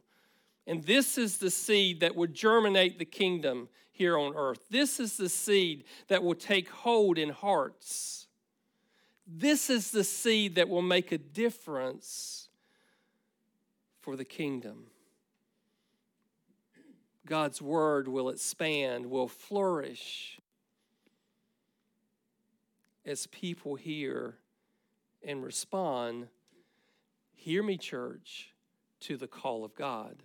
And 0.65 0.83
this 0.85 1.19
is 1.19 1.37
the 1.37 1.51
seed 1.51 1.99
that 1.99 2.15
would 2.15 2.33
germinate 2.33 2.97
the 2.97 3.05
kingdom 3.05 3.69
here 3.91 4.17
on 4.17 4.33
earth. 4.35 4.65
This 4.71 4.99
is 4.99 5.17
the 5.17 5.29
seed 5.29 5.83
that 6.07 6.23
will 6.23 6.33
take 6.33 6.67
hold 6.67 7.19
in 7.19 7.29
hearts. 7.29 8.25
This 9.27 9.69
is 9.69 9.91
the 9.91 10.03
seed 10.03 10.55
that 10.55 10.67
will 10.67 10.81
make 10.81 11.11
a 11.11 11.19
difference 11.19 12.40
for 14.01 14.15
the 14.15 14.25
kingdom. 14.25 14.87
God's 17.25 17.61
word 17.61 18.07
will 18.07 18.29
expand, 18.29 19.05
will 19.05 19.27
flourish 19.27 20.39
as 23.05 23.27
people 23.27 23.75
hear 23.75 24.35
and 25.25 25.43
respond. 25.43 26.27
Hear 27.35 27.63
me, 27.63 27.77
church, 27.77 28.53
to 29.01 29.17
the 29.17 29.27
call 29.27 29.63
of 29.63 29.75
God. 29.75 30.23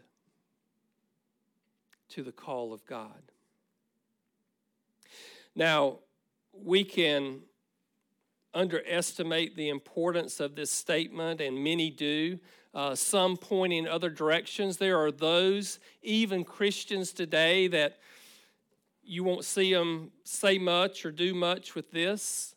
To 2.11 2.23
the 2.23 2.33
call 2.33 2.73
of 2.73 2.85
God. 2.87 3.33
Now, 5.54 5.99
we 6.52 6.85
can 6.85 7.40
underestimate 8.54 9.54
the 9.54 9.68
importance 9.68 10.40
of 10.40 10.54
this 10.54 10.71
statement, 10.71 11.42
and 11.42 11.62
many 11.62 11.90
do 11.90 12.38
uh, 12.76 12.95
some 12.95 13.38
point 13.38 13.73
in 13.73 13.88
other 13.88 14.11
directions. 14.11 14.76
There 14.76 15.00
are 15.00 15.11
those, 15.11 15.80
even 16.02 16.45
Christians 16.45 17.11
today, 17.11 17.68
that 17.68 17.97
you 19.02 19.25
won't 19.25 19.47
see 19.47 19.73
them 19.73 20.11
say 20.25 20.59
much 20.59 21.06
or 21.06 21.11
do 21.11 21.33
much 21.33 21.75
with 21.75 21.90
this. 21.90 22.54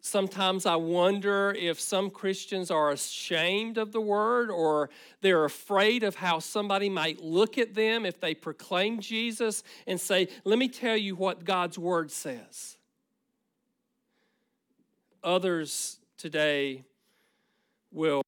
Sometimes 0.00 0.64
I 0.64 0.76
wonder 0.76 1.54
if 1.58 1.78
some 1.78 2.08
Christians 2.08 2.70
are 2.70 2.90
ashamed 2.90 3.76
of 3.76 3.92
the 3.92 4.00
word 4.00 4.50
or 4.50 4.88
they're 5.20 5.44
afraid 5.44 6.04
of 6.04 6.14
how 6.14 6.38
somebody 6.38 6.88
might 6.88 7.22
look 7.22 7.58
at 7.58 7.74
them 7.74 8.06
if 8.06 8.18
they 8.20 8.34
proclaim 8.34 8.98
Jesus 8.98 9.62
and 9.86 10.00
say, 10.00 10.28
Let 10.44 10.58
me 10.58 10.68
tell 10.68 10.96
you 10.96 11.16
what 11.16 11.44
God's 11.44 11.78
word 11.78 12.10
says. 12.10 12.78
Others 15.22 15.98
today 16.16 16.84
will 17.92 18.23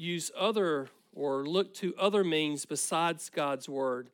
use 0.00 0.30
other 0.36 0.88
or 1.12 1.44
look 1.44 1.74
to 1.74 1.94
other 1.96 2.24
means 2.24 2.64
besides 2.64 3.30
God's 3.30 3.68
word. 3.68 4.10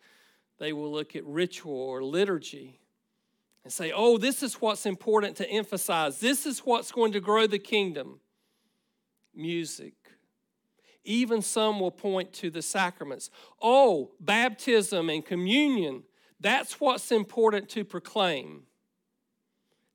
They 0.59 0.73
will 0.73 0.91
look 0.91 1.15
at 1.15 1.25
ritual 1.25 1.75
or 1.75 2.03
liturgy 2.03 2.81
and 3.63 3.73
say, 3.73 3.93
oh, 3.95 4.19
this 4.19 4.43
is 4.43 4.55
what's 4.55 4.87
important 4.87 5.37
to 5.37 5.49
emphasize. 5.49 6.19
This 6.19 6.47
is 6.47 6.61
what's 6.61 6.91
going 6.91 7.13
to 7.13 7.21
grow 7.21 7.47
the 7.47 7.59
kingdom. 7.59 8.21
Music. 9.35 9.95
Even 11.05 11.43
some 11.43 11.79
will 11.79 11.91
point 11.91 12.33
to 12.35 12.51
the 12.51 12.63
sacraments. 12.63 13.31
Oh, 13.63 14.11
baptism 14.19 15.09
and 15.09 15.25
communion. 15.25 16.03
That's 16.41 16.81
what's 16.81 17.13
important 17.13 17.69
to 17.71 17.85
proclaim. 17.85 18.63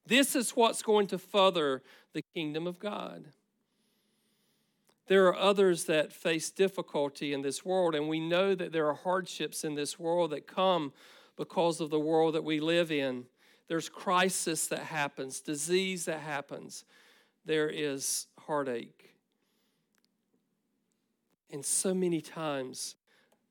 This 0.05 0.35
is 0.35 0.51
what's 0.51 0.81
going 0.81 1.07
to 1.07 1.17
further 1.17 1.81
the 2.13 2.23
kingdom 2.33 2.67
of 2.67 2.79
God. 2.79 3.25
There 5.11 5.27
are 5.27 5.35
others 5.35 5.83
that 5.87 6.13
face 6.13 6.49
difficulty 6.49 7.33
in 7.33 7.41
this 7.41 7.65
world, 7.65 7.95
and 7.95 8.07
we 8.07 8.21
know 8.21 8.55
that 8.55 8.71
there 8.71 8.87
are 8.87 8.93
hardships 8.93 9.65
in 9.65 9.75
this 9.75 9.99
world 9.99 10.31
that 10.31 10.47
come 10.47 10.93
because 11.35 11.81
of 11.81 11.89
the 11.89 11.99
world 11.99 12.33
that 12.33 12.45
we 12.45 12.61
live 12.61 12.93
in. 12.93 13.25
There's 13.67 13.89
crisis 13.89 14.67
that 14.67 14.83
happens, 14.83 15.41
disease 15.41 16.05
that 16.05 16.21
happens, 16.21 16.85
there 17.43 17.67
is 17.67 18.27
heartache. 18.39 19.13
And 21.51 21.65
so 21.65 21.93
many 21.93 22.21
times 22.21 22.95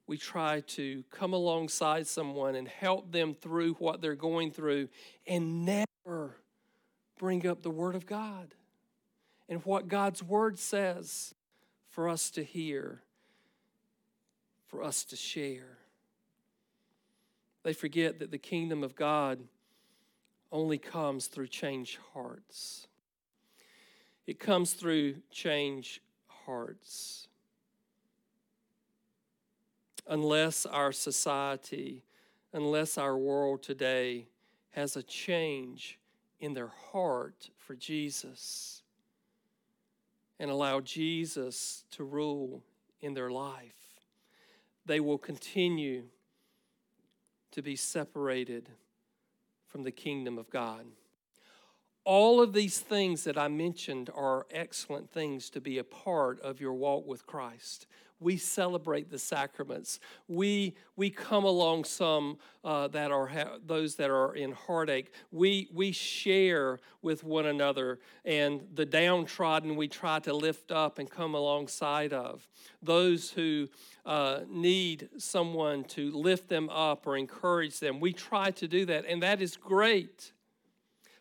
we 0.07 0.17
try 0.17 0.61
to 0.61 1.05
come 1.11 1.35
alongside 1.35 2.07
someone 2.07 2.55
and 2.55 2.69
help 2.69 3.12
them 3.12 3.35
through 3.35 3.75
what 3.75 4.00
they're 4.00 4.14
going 4.14 4.50
through 4.50 4.88
and 5.26 5.67
never 5.67 6.38
bring 7.19 7.47
up 7.47 7.61
the 7.61 7.69
Word 7.69 7.95
of 7.95 8.07
God 8.07 8.55
and 9.47 9.62
what 9.67 9.88
God's 9.88 10.23
Word 10.23 10.59
says 10.59 11.35
for 11.90 12.09
us 12.09 12.30
to 12.30 12.44
hear, 12.44 13.02
for 14.68 14.82
us 14.82 15.04
to 15.04 15.16
share. 15.16 15.78
They 17.62 17.73
forget 17.73 18.20
that 18.20 18.30
the 18.30 18.38
kingdom 18.38 18.82
of 18.82 18.94
God 18.94 19.40
only 20.52 20.78
comes 20.78 21.26
through 21.26 21.49
changed 21.49 21.99
hearts. 22.14 22.87
It 24.26 24.38
comes 24.38 24.73
through 24.73 25.16
changed 25.30 26.00
hearts. 26.26 27.28
Unless 30.09 30.66
our 30.66 30.92
society, 30.92 32.04
unless 32.52 32.97
our 32.97 33.16
world 33.16 33.62
today 33.62 34.26
has 34.70 34.97
a 34.97 35.02
change 35.02 35.99
in 36.38 36.54
their 36.54 36.73
heart 36.92 37.50
for 37.59 37.75
Jesus, 37.75 38.80
and 40.40 40.50
allow 40.50 40.80
Jesus 40.80 41.85
to 41.90 42.02
rule 42.02 42.62
in 43.02 43.12
their 43.12 43.30
life, 43.30 44.00
they 44.87 44.99
will 44.99 45.18
continue 45.18 46.04
to 47.52 47.61
be 47.61 47.76
separated 47.76 48.70
from 49.66 49.82
the 49.82 49.90
kingdom 49.90 50.38
of 50.38 50.49
God. 50.49 50.87
All 52.04 52.40
of 52.40 52.54
these 52.54 52.78
things 52.78 53.25
that 53.25 53.37
I 53.37 53.49
mentioned 53.49 54.09
are 54.14 54.47
excellent 54.50 55.11
things 55.11 55.50
to 55.50 55.61
be 55.61 55.76
a 55.76 55.85
part 55.85 56.40
of 56.40 56.59
your 56.59 56.73
walk 56.73 57.06
with 57.06 57.26
Christ. 57.26 57.87
We 58.21 58.37
celebrate 58.37 59.11
the 59.11 59.19
sacraments. 59.19 59.99
We, 60.29 60.77
we 60.97 61.11
come 61.11 61.45
along 61.45 61.85
some 61.85 62.39
uh, 62.62 62.89
that 62.89 63.11
are 63.11 63.27
ha- 63.27 63.59
those 63.67 63.97
that 63.97 64.11
are 64.11 64.35
in 64.35 64.53
heartache. 64.53 65.12
We, 65.33 65.69
we 65.73 65.93
share 65.93 66.79
with 67.03 67.25
one 67.25 67.47
another, 67.47 67.99
and 68.25 68.61
the 68.75 68.85
downtrodden 68.85 69.75
we 69.75 69.89
try 69.89 70.19
to 70.21 70.35
lift 70.35 70.71
up 70.71 70.99
and 70.99 71.11
come 71.11 71.35
alongside 71.35 72.12
of. 72.12 72.47
Those 72.83 73.31
who 73.31 73.69
uh, 74.05 74.41
need 74.49 75.09
someone 75.17 75.85
to 75.85 76.11
lift 76.11 76.49
them 76.49 76.69
up 76.69 77.07
or 77.07 77.17
encourage 77.17 77.81
them, 77.81 78.00
we 78.00 78.12
try 78.12 78.50
to 78.53 78.69
do 78.69 78.85
that, 78.87 79.07
and 79.07 79.23
that 79.23 79.41
is 79.41 79.57
great. 79.57 80.33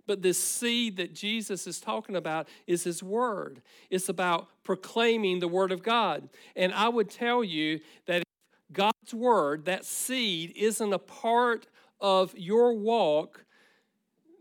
But 0.09 0.23
this 0.23 0.39
seed 0.39 0.97
that 0.97 1.13
Jesus 1.13 1.67
is 1.67 1.79
talking 1.79 2.15
about 2.15 2.47
is 2.65 2.83
His 2.83 3.03
Word. 3.03 3.61
It's 3.91 4.09
about 4.09 4.47
proclaiming 4.63 5.37
the 5.37 5.47
Word 5.47 5.71
of 5.71 5.83
God. 5.83 6.29
And 6.55 6.73
I 6.73 6.89
would 6.89 7.11
tell 7.11 7.43
you 7.43 7.79
that 8.07 8.21
if 8.21 8.73
God's 8.73 9.13
Word, 9.13 9.65
that 9.65 9.85
seed, 9.85 10.53
isn't 10.55 10.91
a 10.91 10.97
part 10.97 11.67
of 12.01 12.35
your 12.35 12.73
walk, 12.73 13.45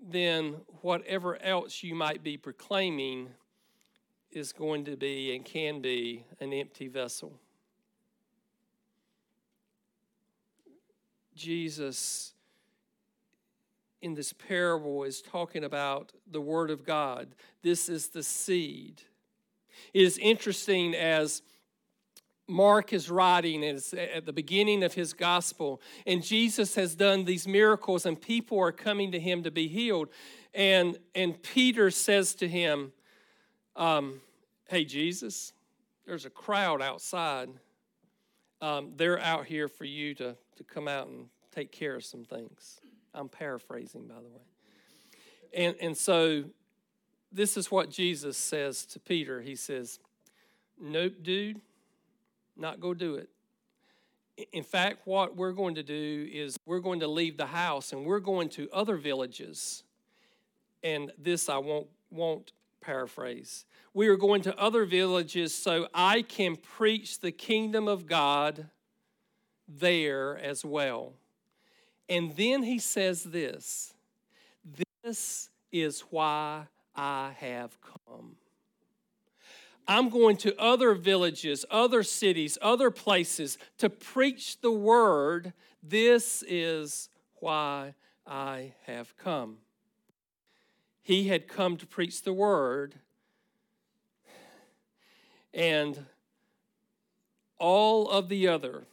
then 0.03 0.55
whatever 0.81 1.37
else 1.43 1.83
you 1.83 1.95
might 1.95 2.23
be 2.23 2.39
proclaiming 2.39 3.29
is 4.31 4.55
going 4.55 4.87
to 4.87 4.97
be 4.97 5.37
and 5.37 5.45
can 5.45 5.83
be 5.83 6.25
an 6.41 6.55
empty 6.55 6.89
vessel. 6.89 7.39
Jesus 11.35 12.33
in 14.00 14.14
this 14.14 14.33
parable 14.33 15.05
is 15.05 15.21
talking 15.21 15.64
about 15.64 16.12
the 16.31 16.40
Word 16.40 16.71
of 16.71 16.85
God. 16.85 17.35
This 17.62 17.88
is 17.88 18.09
the 18.09 18.23
seed. 18.23 19.02
It 19.93 20.02
is 20.02 20.19
interesting 20.19 20.95
as 20.95 21.43
Mark 22.47 22.95
is 22.95 23.11
writing 23.11 23.62
at 23.62 24.25
the 24.25 24.33
beginning 24.33 24.83
of 24.83 24.95
his 24.95 25.12
gospel, 25.12 25.83
and 26.07 26.25
Jesus 26.25 26.75
has 26.76 26.95
done 26.95 27.25
these 27.25 27.47
miracles, 27.47 28.07
and 28.07 28.21
people 28.21 28.59
are 28.59 28.73
coming 28.73 29.12
to 29.12 29.21
him 29.21 29.43
to 29.43 29.50
be 29.50 29.69
healed. 29.69 30.09
And, 30.55 30.99
and 31.14 31.40
Peter 31.43 31.90
says 31.90 32.35
to 32.37 32.49
him, 32.49 32.93
um, 33.76 34.21
Hey, 34.69 34.85
Jesus, 34.85 35.52
there's 36.07 36.25
a 36.25 36.31
crowd 36.31 36.83
outside. 36.83 37.49
Um, 38.61 38.93
they're 38.97 39.21
out 39.21 39.47
here 39.47 39.69
for 39.69 39.85
you 39.85 40.14
to, 40.14 40.37
to 40.57 40.64
come 40.64 40.88
out 40.88 41.07
and 41.07 41.26
take 41.55 41.71
care 41.71 41.95
of 41.95 42.05
some 42.05 42.25
things. 42.25 42.81
I'm 43.15 43.29
paraphrasing, 43.29 44.07
by 44.07 44.17
the 44.17 44.29
way. 44.29 44.43
And, 45.55 45.77
and 45.81 45.97
so 45.97 46.45
this 47.33 47.57
is 47.57 47.71
what 47.71 47.91
Jesus 47.91 48.37
says 48.37 48.85
to 48.87 49.00
Peter. 49.00 49.41
He 49.41 49.57
says, 49.57 49.99
Nope, 50.81 51.15
dude, 51.23 51.61
not 52.57 52.81
go 52.81 52.95
do 52.95 53.17
it. 53.17 53.29
In 54.53 54.62
fact, 54.62 55.00
what 55.05 55.37
we're 55.37 55.53
going 55.53 55.75
to 55.75 55.83
do 55.83 56.29
is 56.33 56.57
we're 56.65 56.79
going 56.79 57.00
to 57.00 57.09
leave 57.09 57.37
the 57.37 57.47
house 57.47 57.93
and 57.93 58.05
we're 58.05 58.21
going 58.21 58.49
to 58.50 58.69
other 58.73 58.97
villages. 58.97 59.83
And 60.85 61.11
this 61.19 61.49
I 61.49 61.59
won't, 61.59 61.88
won't 62.11 62.53
paraphrase. 62.81 63.65
We 63.93 64.07
are 64.07 64.17
going 64.17 64.43
to 64.43 64.57
other 64.57 64.85
villages 64.85 65.53
so 65.53 65.88
I 65.93 66.23
can 66.23 66.55
preach 66.55 67.19
the 67.19 67.33
kingdom 67.33 67.88
of 67.88 68.07
God 68.07 68.69
there 69.67 70.38
as 70.38 70.65
well. 70.65 71.15
And 72.09 72.35
then 72.37 72.62
he 72.62 72.79
says 72.79 73.23
this 73.25 73.93
This 75.03 75.50
is 75.71 76.00
why 76.11 76.67
I 76.95 77.35
have 77.38 77.79
come. 77.81 78.37
I'm 79.87 80.11
going 80.11 80.37
to 80.38 80.61
other 80.61 80.93
villages, 80.93 81.65
other 81.71 82.03
cities, 82.03 82.59
other 82.61 82.91
places 82.91 83.57
to 83.79 83.88
preach 83.88 84.61
the 84.61 84.71
word. 84.71 85.55
This 85.83 86.45
is 86.47 87.09
why 87.37 87.95
I 88.27 88.73
have 88.87 89.17
come. 89.17 89.59
He 91.00 91.29
had 91.29 91.49
come 91.49 91.79
to 91.79 91.87
preach 91.87 92.21
the 92.21 92.35
word, 92.35 92.97
and 95.54 96.04
all 97.59 98.11
of 98.11 98.28
the 98.28 98.47
other, 98.47 98.85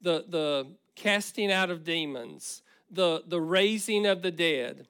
the, 0.00 0.24
the 0.28 0.68
casting 1.00 1.50
out 1.50 1.70
of 1.70 1.82
demons, 1.82 2.62
the, 2.90 3.22
the 3.26 3.40
raising 3.40 4.04
of 4.06 4.20
the 4.20 4.30
dead, 4.30 4.86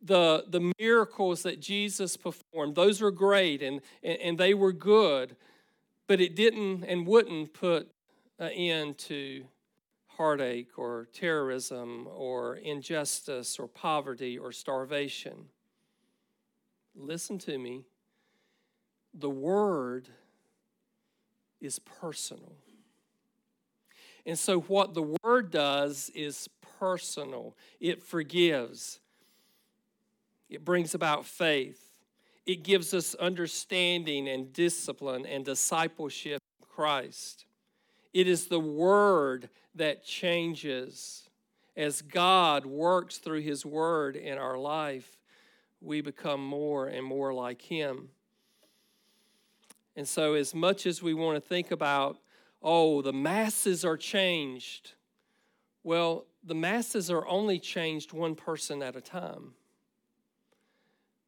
the, 0.00 0.44
the 0.48 0.72
miracles 0.78 1.42
that 1.42 1.60
Jesus 1.60 2.16
performed, 2.16 2.76
those 2.76 3.00
were 3.00 3.10
great 3.10 3.62
and, 3.62 3.80
and 4.02 4.38
they 4.38 4.54
were 4.54 4.72
good, 4.72 5.34
but 6.06 6.20
it 6.20 6.36
didn't 6.36 6.84
and 6.84 7.06
wouldn't 7.06 7.52
put 7.52 7.90
an 8.38 8.50
end 8.50 8.98
to 8.98 9.44
heartache 10.06 10.78
or 10.78 11.08
terrorism 11.12 12.08
or 12.14 12.56
injustice 12.56 13.58
or 13.58 13.66
poverty 13.66 14.38
or 14.38 14.52
starvation. 14.52 15.46
Listen 16.94 17.38
to 17.38 17.58
me. 17.58 17.84
The 19.12 19.30
word 19.30 20.08
is 21.60 21.80
personal. 21.80 22.52
And 24.28 24.38
so, 24.38 24.60
what 24.60 24.92
the 24.92 25.16
word 25.24 25.50
does 25.50 26.10
is 26.14 26.50
personal, 26.78 27.56
it 27.80 28.02
forgives, 28.02 29.00
it 30.50 30.66
brings 30.66 30.94
about 30.94 31.24
faith, 31.24 31.94
it 32.44 32.62
gives 32.62 32.92
us 32.92 33.14
understanding 33.14 34.28
and 34.28 34.52
discipline 34.52 35.24
and 35.24 35.46
discipleship 35.46 36.42
in 36.60 36.66
Christ. 36.66 37.46
It 38.12 38.28
is 38.28 38.48
the 38.48 38.60
word 38.60 39.48
that 39.74 40.04
changes. 40.04 41.24
As 41.74 42.02
God 42.02 42.66
works 42.66 43.16
through 43.16 43.40
His 43.40 43.64
word 43.64 44.14
in 44.14 44.36
our 44.36 44.58
life, 44.58 45.16
we 45.80 46.02
become 46.02 46.44
more 46.44 46.86
and 46.86 47.06
more 47.06 47.32
like 47.32 47.62
Him. 47.62 48.10
And 49.96 50.06
so, 50.06 50.34
as 50.34 50.54
much 50.54 50.84
as 50.84 51.02
we 51.02 51.14
want 51.14 51.36
to 51.36 51.40
think 51.40 51.70
about 51.70 52.18
oh, 52.62 53.02
the 53.02 53.12
masses 53.12 53.84
are 53.84 53.96
changed. 53.96 54.92
Well, 55.84 56.26
the 56.44 56.54
masses 56.54 57.10
are 57.10 57.26
only 57.26 57.58
changed 57.58 58.12
one 58.12 58.34
person 58.34 58.82
at 58.82 58.96
a 58.96 59.00
time. 59.00 59.52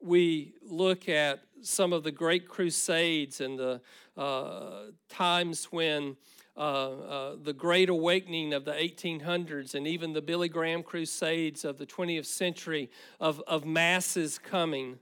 We 0.02 0.54
look 0.62 1.08
at 1.08 1.42
some 1.62 1.92
of 1.92 2.04
the 2.04 2.10
great 2.10 2.48
crusades 2.48 3.40
and 3.40 3.58
the 3.58 3.80
uh, 4.16 4.90
times 5.08 5.66
when 5.66 6.16
uh, 6.56 6.60
uh, 6.60 7.36
the 7.42 7.52
Great 7.52 7.88
Awakening 7.88 8.52
of 8.52 8.64
the 8.64 8.72
1800s 8.72 9.74
and 9.74 9.86
even 9.86 10.12
the 10.12 10.22
Billy 10.22 10.48
Graham 10.48 10.82
crusades 10.82 11.64
of 11.64 11.78
the 11.78 11.86
20th 11.86 12.26
century 12.26 12.90
of, 13.18 13.40
of 13.46 13.64
masses 13.64 14.38
coming. 14.38 14.98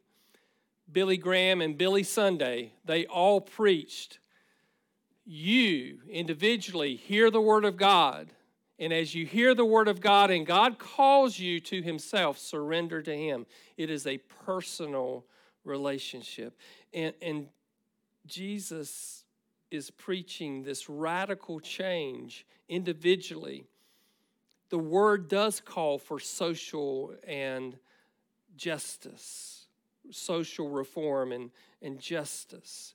Billy 0.90 1.16
Graham 1.16 1.60
and 1.60 1.76
Billy 1.76 2.02
Sunday, 2.02 2.72
they 2.84 3.06
all 3.06 3.40
preached 3.40 4.18
you 5.28 5.98
individually 6.08 6.96
hear 6.96 7.30
the 7.30 7.40
Word 7.40 7.66
of 7.66 7.76
God. 7.76 8.28
And 8.78 8.94
as 8.94 9.14
you 9.14 9.26
hear 9.26 9.54
the 9.54 9.64
Word 9.64 9.86
of 9.86 10.00
God 10.00 10.30
and 10.30 10.46
God 10.46 10.78
calls 10.78 11.38
you 11.38 11.60
to 11.60 11.82
Himself, 11.82 12.38
surrender 12.38 13.02
to 13.02 13.14
Him. 13.14 13.44
It 13.76 13.90
is 13.90 14.06
a 14.06 14.18
personal 14.46 15.26
relationship. 15.64 16.56
And, 16.94 17.12
and 17.20 17.48
Jesus 18.26 19.24
is 19.70 19.90
preaching 19.90 20.62
this 20.62 20.88
radical 20.88 21.60
change 21.60 22.46
individually. 22.66 23.66
The 24.70 24.78
Word 24.78 25.28
does 25.28 25.60
call 25.60 25.98
for 25.98 26.18
social 26.18 27.14
and 27.26 27.76
justice, 28.56 29.66
social 30.10 30.70
reform 30.70 31.32
and, 31.32 31.50
and 31.82 32.00
justice. 32.00 32.94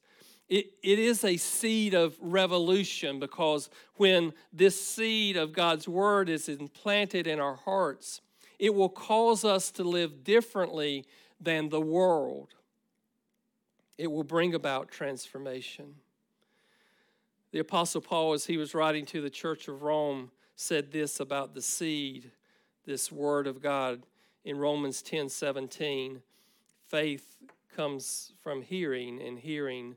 It, 0.53 0.71
it 0.83 0.99
is 0.99 1.23
a 1.23 1.37
seed 1.37 1.95
of 1.95 2.15
revolution 2.21 3.19
because 3.19 3.71
when 3.95 4.33
this 4.53 4.79
seed 4.79 5.35
of 5.35 5.51
God's 5.51 5.87
word 5.87 6.29
is 6.29 6.47
implanted 6.47 7.25
in 7.25 7.39
our 7.39 7.55
hearts, 7.55 8.21
it 8.59 8.75
will 8.75 8.87
cause 8.87 9.43
us 9.43 9.71
to 9.71 9.83
live 9.83 10.23
differently 10.23 11.07
than 11.41 11.69
the 11.69 11.81
world. 11.81 12.49
It 13.97 14.11
will 14.11 14.23
bring 14.23 14.53
about 14.53 14.91
transformation. 14.91 15.95
The 17.51 17.57
Apostle 17.57 18.01
Paul, 18.01 18.33
as 18.33 18.45
he 18.45 18.57
was 18.57 18.75
writing 18.75 19.07
to 19.07 19.21
the 19.21 19.31
church 19.31 19.67
of 19.67 19.81
Rome, 19.81 20.29
said 20.55 20.91
this 20.91 21.19
about 21.19 21.55
the 21.55 21.63
seed, 21.63 22.29
this 22.85 23.11
word 23.11 23.47
of 23.47 23.59
God 23.59 24.03
in 24.45 24.59
Romans 24.59 25.01
10 25.01 25.29
17. 25.29 26.21
Faith 26.89 27.37
comes 27.75 28.33
from 28.43 28.61
hearing, 28.61 29.19
and 29.19 29.39
hearing 29.39 29.95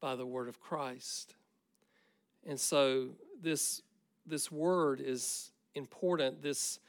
by 0.00 0.16
the 0.16 0.26
word 0.26 0.48
of 0.48 0.60
Christ. 0.60 1.34
And 2.46 2.58
so 2.58 3.08
this, 3.42 3.82
this 4.26 4.50
word 4.50 5.00
is 5.04 5.50
important. 5.74 6.42
This 6.42 6.80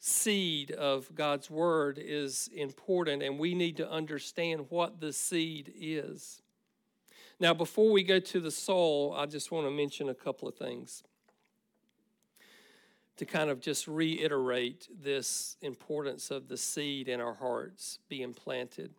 seed 0.00 0.72
of 0.72 1.14
God's 1.14 1.48
word 1.48 1.98
is 2.02 2.50
important, 2.54 3.22
and 3.22 3.38
we 3.38 3.54
need 3.54 3.76
to 3.76 3.90
understand 3.90 4.66
what 4.68 5.00
the 5.00 5.12
seed 5.12 5.72
is. 5.76 6.42
Now, 7.38 7.54
before 7.54 7.90
we 7.90 8.02
go 8.02 8.18
to 8.18 8.40
the 8.40 8.50
soul, 8.50 9.14
I 9.16 9.26
just 9.26 9.50
want 9.50 9.66
to 9.66 9.70
mention 9.70 10.08
a 10.08 10.14
couple 10.14 10.48
of 10.48 10.56
things 10.56 11.02
to 13.16 13.24
kind 13.24 13.50
of 13.50 13.60
just 13.60 13.86
reiterate 13.86 14.88
this 15.02 15.56
importance 15.60 16.30
of 16.30 16.48
the 16.48 16.56
seed 16.56 17.08
in 17.08 17.20
our 17.20 17.34
hearts 17.34 17.98
being 18.08 18.34
planted. 18.34 18.92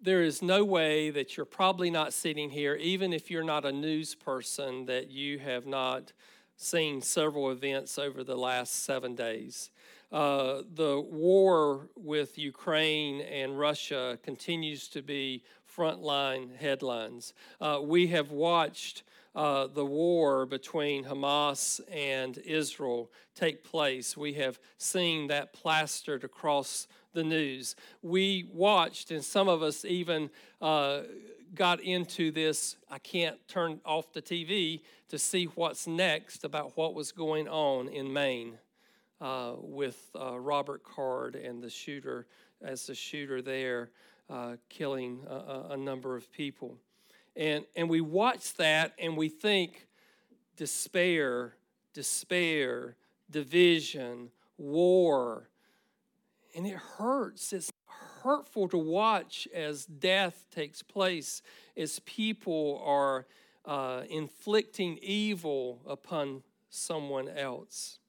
There 0.00 0.22
is 0.22 0.42
no 0.42 0.64
way 0.64 1.10
that 1.10 1.36
you're 1.36 1.44
probably 1.44 1.90
not 1.90 2.12
sitting 2.12 2.50
here, 2.50 2.76
even 2.76 3.12
if 3.12 3.32
you're 3.32 3.42
not 3.42 3.64
a 3.64 3.72
news 3.72 4.14
person, 4.14 4.86
that 4.86 5.10
you 5.10 5.40
have 5.40 5.66
not 5.66 6.12
seen 6.56 7.02
several 7.02 7.50
events 7.50 7.98
over 7.98 8.22
the 8.22 8.36
last 8.36 8.84
seven 8.84 9.16
days. 9.16 9.70
Uh, 10.12 10.62
the 10.74 11.00
war 11.00 11.88
with 11.96 12.38
Ukraine 12.38 13.22
and 13.22 13.58
Russia 13.58 14.18
continues 14.22 14.86
to 14.88 15.02
be 15.02 15.42
frontline 15.76 16.56
headlines. 16.56 17.34
Uh, 17.60 17.80
we 17.82 18.06
have 18.06 18.30
watched 18.30 19.02
uh, 19.38 19.68
the 19.68 19.86
war 19.86 20.46
between 20.46 21.04
Hamas 21.04 21.80
and 21.92 22.38
Israel 22.38 23.08
take 23.36 23.62
place. 23.62 24.16
We 24.16 24.32
have 24.32 24.58
seen 24.78 25.28
that 25.28 25.52
plastered 25.52 26.24
across 26.24 26.88
the 27.12 27.22
news. 27.22 27.76
We 28.02 28.50
watched, 28.52 29.12
and 29.12 29.24
some 29.24 29.48
of 29.48 29.62
us 29.62 29.84
even 29.84 30.30
uh, 30.60 31.02
got 31.54 31.80
into 31.80 32.32
this 32.32 32.78
I 32.90 32.98
can't 32.98 33.36
turn 33.46 33.80
off 33.84 34.12
the 34.12 34.20
TV 34.20 34.80
to 35.08 35.20
see 35.20 35.44
what's 35.44 35.86
next 35.86 36.42
about 36.42 36.76
what 36.76 36.94
was 36.94 37.12
going 37.12 37.46
on 37.46 37.86
in 37.86 38.12
Maine 38.12 38.58
uh, 39.20 39.52
with 39.60 40.10
uh, 40.20 40.36
Robert 40.40 40.82
Card 40.82 41.36
and 41.36 41.62
the 41.62 41.70
shooter, 41.70 42.26
as 42.60 42.88
the 42.88 42.94
shooter 42.94 43.40
there, 43.40 43.90
uh, 44.28 44.56
killing 44.68 45.20
a, 45.28 45.68
a, 45.70 45.76
number 45.76 46.16
of 46.16 46.30
people. 46.32 46.76
And, 47.38 47.64
and 47.76 47.88
we 47.88 48.00
watch 48.00 48.54
that 48.54 48.94
and 48.98 49.16
we 49.16 49.28
think 49.28 49.86
despair, 50.56 51.54
despair, 51.94 52.96
division, 53.30 54.30
war. 54.58 55.48
And 56.56 56.66
it 56.66 56.74
hurts. 56.74 57.52
It's 57.52 57.70
hurtful 57.86 58.68
to 58.70 58.76
watch 58.76 59.46
as 59.54 59.86
death 59.86 60.46
takes 60.50 60.82
place, 60.82 61.40
as 61.76 62.00
people 62.00 62.82
are 62.84 63.26
uh, 63.64 64.02
inflicting 64.10 64.98
evil 65.00 65.80
upon 65.86 66.42
someone 66.70 67.28
else. 67.28 68.00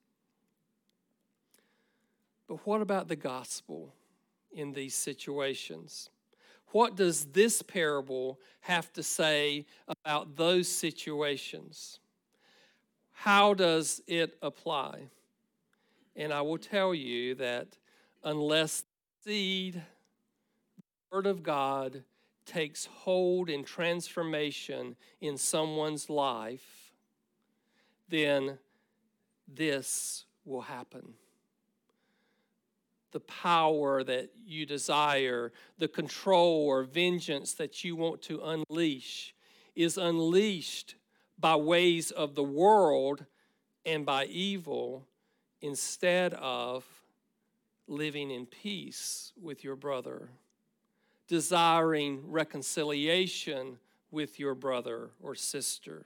But 2.47 2.65
what 2.65 2.81
about 2.81 3.07
the 3.07 3.15
gospel 3.15 3.93
in 4.51 4.73
these 4.73 4.95
situations? 4.95 6.09
What 6.71 6.95
does 6.95 7.25
this 7.25 7.61
parable 7.61 8.39
have 8.61 8.93
to 8.93 9.03
say 9.03 9.65
about 9.87 10.35
those 10.35 10.67
situations? 10.67 11.99
How 13.11 13.53
does 13.53 14.01
it 14.07 14.37
apply? 14.41 15.09
And 16.15 16.31
I 16.31 16.41
will 16.41 16.57
tell 16.57 16.93
you 16.93 17.35
that 17.35 17.77
unless 18.23 18.81
the 18.81 19.31
seed, 19.31 19.73
the 19.75 20.83
Word 21.11 21.25
of 21.25 21.43
God, 21.43 22.03
takes 22.45 22.85
hold 22.85 23.49
in 23.49 23.63
transformation 23.63 24.95
in 25.21 25.37
someone's 25.37 26.09
life, 26.09 26.93
then 28.09 28.57
this 29.47 30.25
will 30.45 30.61
happen 30.61 31.13
the 33.11 33.19
power 33.19 34.03
that 34.03 34.29
you 34.45 34.65
desire, 34.65 35.51
the 35.77 35.87
control 35.87 36.65
or 36.67 36.83
vengeance 36.83 37.53
that 37.53 37.83
you 37.83 37.95
want 37.95 38.21
to 38.23 38.41
unleash, 38.41 39.33
is 39.75 39.97
unleashed 39.97 40.95
by 41.39 41.55
ways 41.55 42.11
of 42.11 42.35
the 42.35 42.43
world 42.43 43.25
and 43.85 44.05
by 44.05 44.25
evil 44.25 45.05
instead 45.61 46.33
of 46.35 46.85
living 47.87 48.29
in 48.29 48.45
peace 48.45 49.33
with 49.41 49.63
your 49.63 49.75
brother, 49.75 50.29
desiring 51.27 52.21
reconciliation 52.29 53.77
with 54.11 54.39
your 54.39 54.55
brother 54.55 55.09
or 55.21 55.35
sister. 55.35 56.05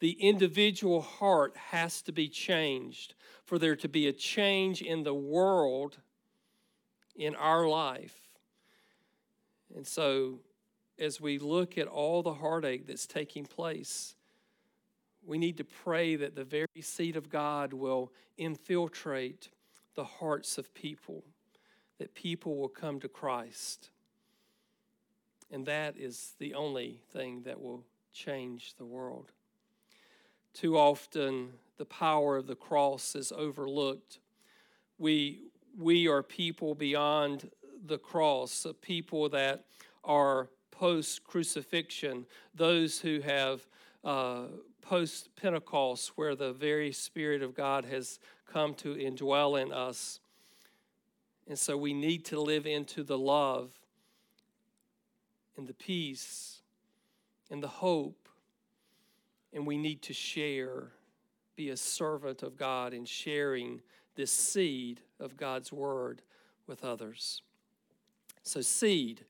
The 0.00 0.12
individual 0.12 1.00
heart 1.00 1.56
has 1.56 2.02
to 2.02 2.12
be 2.12 2.28
changed 2.28 3.14
for 3.44 3.58
there 3.58 3.76
to 3.76 3.88
be 3.88 4.06
a 4.06 4.12
change 4.12 4.80
in 4.80 5.02
the 5.02 5.14
world 5.14 5.98
in 7.18 7.34
our 7.34 7.66
life. 7.66 8.16
And 9.74 9.86
so, 9.86 10.38
as 10.98 11.20
we 11.20 11.38
look 11.38 11.76
at 11.76 11.86
all 11.86 12.22
the 12.22 12.34
heartache 12.34 12.86
that's 12.86 13.06
taking 13.06 13.44
place, 13.44 14.14
we 15.26 15.36
need 15.36 15.58
to 15.58 15.64
pray 15.64 16.16
that 16.16 16.34
the 16.34 16.44
very 16.44 16.80
seed 16.80 17.16
of 17.16 17.28
God 17.28 17.74
will 17.74 18.12
infiltrate 18.38 19.50
the 19.94 20.04
hearts 20.04 20.56
of 20.56 20.72
people, 20.72 21.24
that 21.98 22.14
people 22.14 22.56
will 22.56 22.68
come 22.68 23.00
to 23.00 23.08
Christ. 23.08 23.90
And 25.50 25.66
that 25.66 25.96
is 25.98 26.34
the 26.38 26.54
only 26.54 27.00
thing 27.12 27.42
that 27.42 27.60
will 27.60 27.84
change 28.12 28.74
the 28.76 28.84
world. 28.84 29.32
Too 30.54 30.78
often, 30.78 31.50
the 31.76 31.84
power 31.84 32.36
of 32.36 32.46
the 32.46 32.56
cross 32.56 33.14
is 33.14 33.32
overlooked. 33.32 34.18
We, 34.98 35.50
we 35.78 36.08
are 36.08 36.22
people 36.22 36.74
beyond 36.74 37.50
the 37.86 37.98
cross, 37.98 38.64
a 38.64 38.74
people 38.74 39.28
that 39.28 39.64
are 40.02 40.48
post 40.72 41.22
crucifixion, 41.24 42.26
those 42.54 43.00
who 43.00 43.20
have 43.20 43.66
uh, 44.04 44.42
post 44.82 45.28
Pentecost, 45.36 46.12
where 46.16 46.34
the 46.34 46.52
very 46.52 46.90
Spirit 46.90 47.42
of 47.42 47.54
God 47.54 47.84
has 47.84 48.18
come 48.52 48.74
to 48.74 48.94
indwell 48.94 49.60
in 49.60 49.72
us. 49.72 50.18
And 51.46 51.58
so 51.58 51.76
we 51.76 51.94
need 51.94 52.24
to 52.26 52.40
live 52.40 52.66
into 52.66 53.04
the 53.04 53.18
love 53.18 53.70
and 55.56 55.66
the 55.66 55.74
peace 55.74 56.60
and 57.50 57.62
the 57.62 57.68
hope. 57.68 58.28
And 59.52 59.66
we 59.66 59.78
need 59.78 60.02
to 60.02 60.12
share, 60.12 60.88
be 61.56 61.70
a 61.70 61.76
servant 61.76 62.42
of 62.42 62.56
God 62.56 62.92
in 62.92 63.04
sharing 63.04 63.80
this 64.16 64.32
seed 64.32 65.00
of 65.20 65.36
God's 65.36 65.72
word 65.72 66.22
with 66.66 66.84
others. 66.84 67.42
So, 68.42 68.60
seed. 68.60 69.24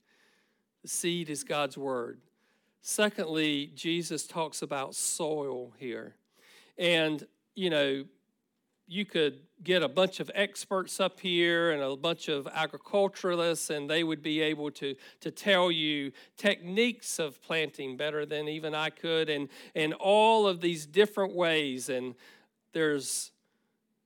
The 0.82 0.88
seed 0.88 1.28
is 1.28 1.44
God's 1.44 1.76
word. 1.76 2.20
Secondly, 2.82 3.72
Jesus 3.74 4.26
talks 4.26 4.62
about 4.62 4.94
soil 4.94 5.72
here. 5.78 6.14
And, 6.78 7.26
you 7.54 7.70
know, 7.70 8.04
you 8.86 9.04
could 9.04 9.40
get 9.62 9.82
a 9.82 9.88
bunch 9.88 10.18
of 10.20 10.30
experts 10.34 10.98
up 10.98 11.20
here 11.20 11.72
and 11.72 11.82
a 11.82 11.94
bunch 11.96 12.28
of 12.28 12.46
agriculturalists, 12.46 13.68
and 13.70 13.90
they 13.90 14.02
would 14.02 14.22
be 14.22 14.40
able 14.40 14.70
to, 14.70 14.94
to 15.20 15.30
tell 15.30 15.70
you 15.70 16.10
techniques 16.36 17.18
of 17.18 17.42
planting 17.42 17.96
better 17.96 18.24
than 18.24 18.48
even 18.48 18.74
I 18.74 18.90
could, 18.90 19.28
and, 19.28 19.48
and 19.74 19.92
all 19.94 20.46
of 20.46 20.60
these 20.60 20.86
different 20.86 21.34
ways. 21.34 21.90
And 21.90 22.14
there's 22.72 23.32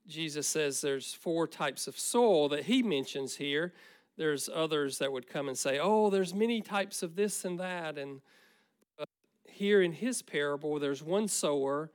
Jesus 0.07 0.47
says 0.47 0.81
there's 0.81 1.15
four 1.15 1.47
types 1.47 1.87
of 1.87 1.99
soil 1.99 2.49
that 2.49 2.65
he 2.65 2.83
mentions 2.83 3.37
here. 3.37 3.73
There's 4.17 4.49
others 4.53 4.99
that 4.99 5.13
would 5.13 5.27
come 5.27 5.49
and 5.49 5.57
say, 5.57 5.79
oh, 5.81 6.11
there's 6.11 6.35
many 6.35 6.61
types 6.61 7.03
of 7.03 7.17
this 7.17 7.45
and 7.45 7.59
that. 7.61 7.97
And 7.99 8.21
uh, 8.99 9.05
here 9.45 9.81
in 9.81 9.93
his 9.93 10.23
parable, 10.23 10.79
there's 10.79 11.03
one 11.03 11.29
sower, 11.29 11.91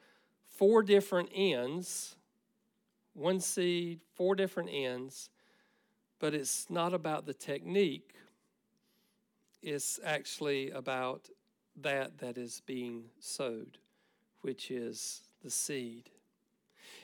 four 0.48 0.84
different 0.84 1.30
ends, 1.34 2.16
one 3.14 3.40
seed, 3.40 4.00
four 4.16 4.36
different 4.36 4.70
ends. 4.72 5.30
But 6.20 6.34
it's 6.34 6.70
not 6.70 6.94
about 6.94 7.26
the 7.26 7.34
technique, 7.34 8.16
it's 9.62 10.00
actually 10.04 10.72
about 10.72 11.30
that 11.82 12.18
that 12.20 12.38
is 12.38 12.62
being 12.66 13.04
sowed, 13.20 13.78
which 14.42 14.72
is 14.72 15.22
the 15.44 15.52
seed. 15.52 16.10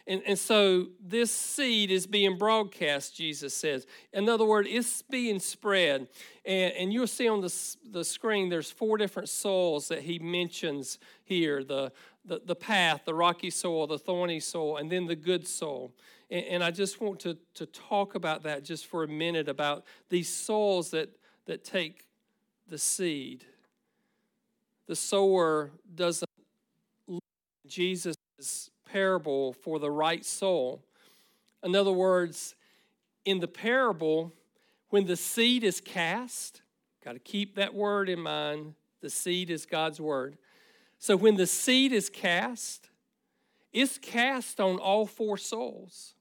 And, 0.06 0.22
and 0.28 0.38
so 0.38 0.88
this 1.02 1.32
seed 1.32 1.90
is 1.90 2.06
being 2.06 2.38
broadcast, 2.38 3.16
Jesus 3.16 3.56
says. 3.56 3.88
In 4.12 4.28
other 4.28 4.46
words, 4.46 4.68
it's 4.70 5.02
being 5.02 5.40
spread. 5.40 6.08
And, 6.46 6.74
and 6.74 6.94
you'll 6.94 7.08
see 7.08 7.28
on 7.28 7.40
the, 7.40 7.54
the 7.90 8.04
screen, 8.04 8.50
there's 8.50 8.70
four 8.70 8.98
different 8.98 9.30
soils 9.30 9.88
that 9.88 10.02
he 10.02 10.20
mentions 10.20 11.00
here 11.24 11.64
the, 11.64 11.94
the, 12.26 12.42
the 12.46 12.56
path, 12.56 13.04
the 13.06 13.14
rocky 13.14 13.50
soil, 13.50 13.88
the 13.88 13.98
thorny 13.98 14.42
soil, 14.42 14.78
and 14.78 14.92
then 14.92 15.08
the 15.08 15.16
good 15.16 15.48
soil. 15.48 15.94
And, 16.30 16.46
and 16.46 16.64
I 16.64 16.72
just 16.72 17.00
want 17.00 17.22
to, 17.22 17.38
to 17.54 17.66
talk 17.66 18.16
about 18.16 18.44
that 18.44 18.66
just 18.66 18.88
for 18.88 19.04
a 19.04 19.08
minute 19.08 19.48
about 19.48 19.86
these 20.10 20.28
soils 20.28 20.92
that, 20.92 21.10
that 21.46 21.64
take 21.64 22.08
the 22.68 22.78
seed. 22.78 23.46
The 24.88 24.98
sower 24.98 25.72
doesn't 25.96 26.28
Jesus' 27.66 28.16
parable 28.94 29.54
for 29.54 29.80
the 29.80 29.90
right 29.90 30.24
soul. 30.24 30.84
In 31.64 31.76
other 31.76 31.92
words, 31.92 32.54
in 33.26 33.40
the 33.40 33.48
parable, 33.48 34.32
when 34.90 35.08
the 35.08 35.16
seed 35.16 35.64
is 35.64 35.82
cast, 35.82 36.62
got 37.04 37.14
to 37.14 37.20
keep 37.20 37.56
that 37.56 37.74
word 37.74 38.08
in 38.08 38.20
mind. 38.20 38.76
The 39.02 39.10
seed 39.10 39.50
is 39.50 39.66
God's 39.66 40.00
word. 40.00 40.38
So 41.00 41.16
when 41.16 41.38
the 41.38 41.48
seed 41.48 41.92
is 41.92 42.08
cast, 42.08 42.90
it's 43.72 43.98
cast 43.98 44.60
on 44.60 44.78
all 44.78 45.08
four 45.08 45.38
souls. 45.38 46.14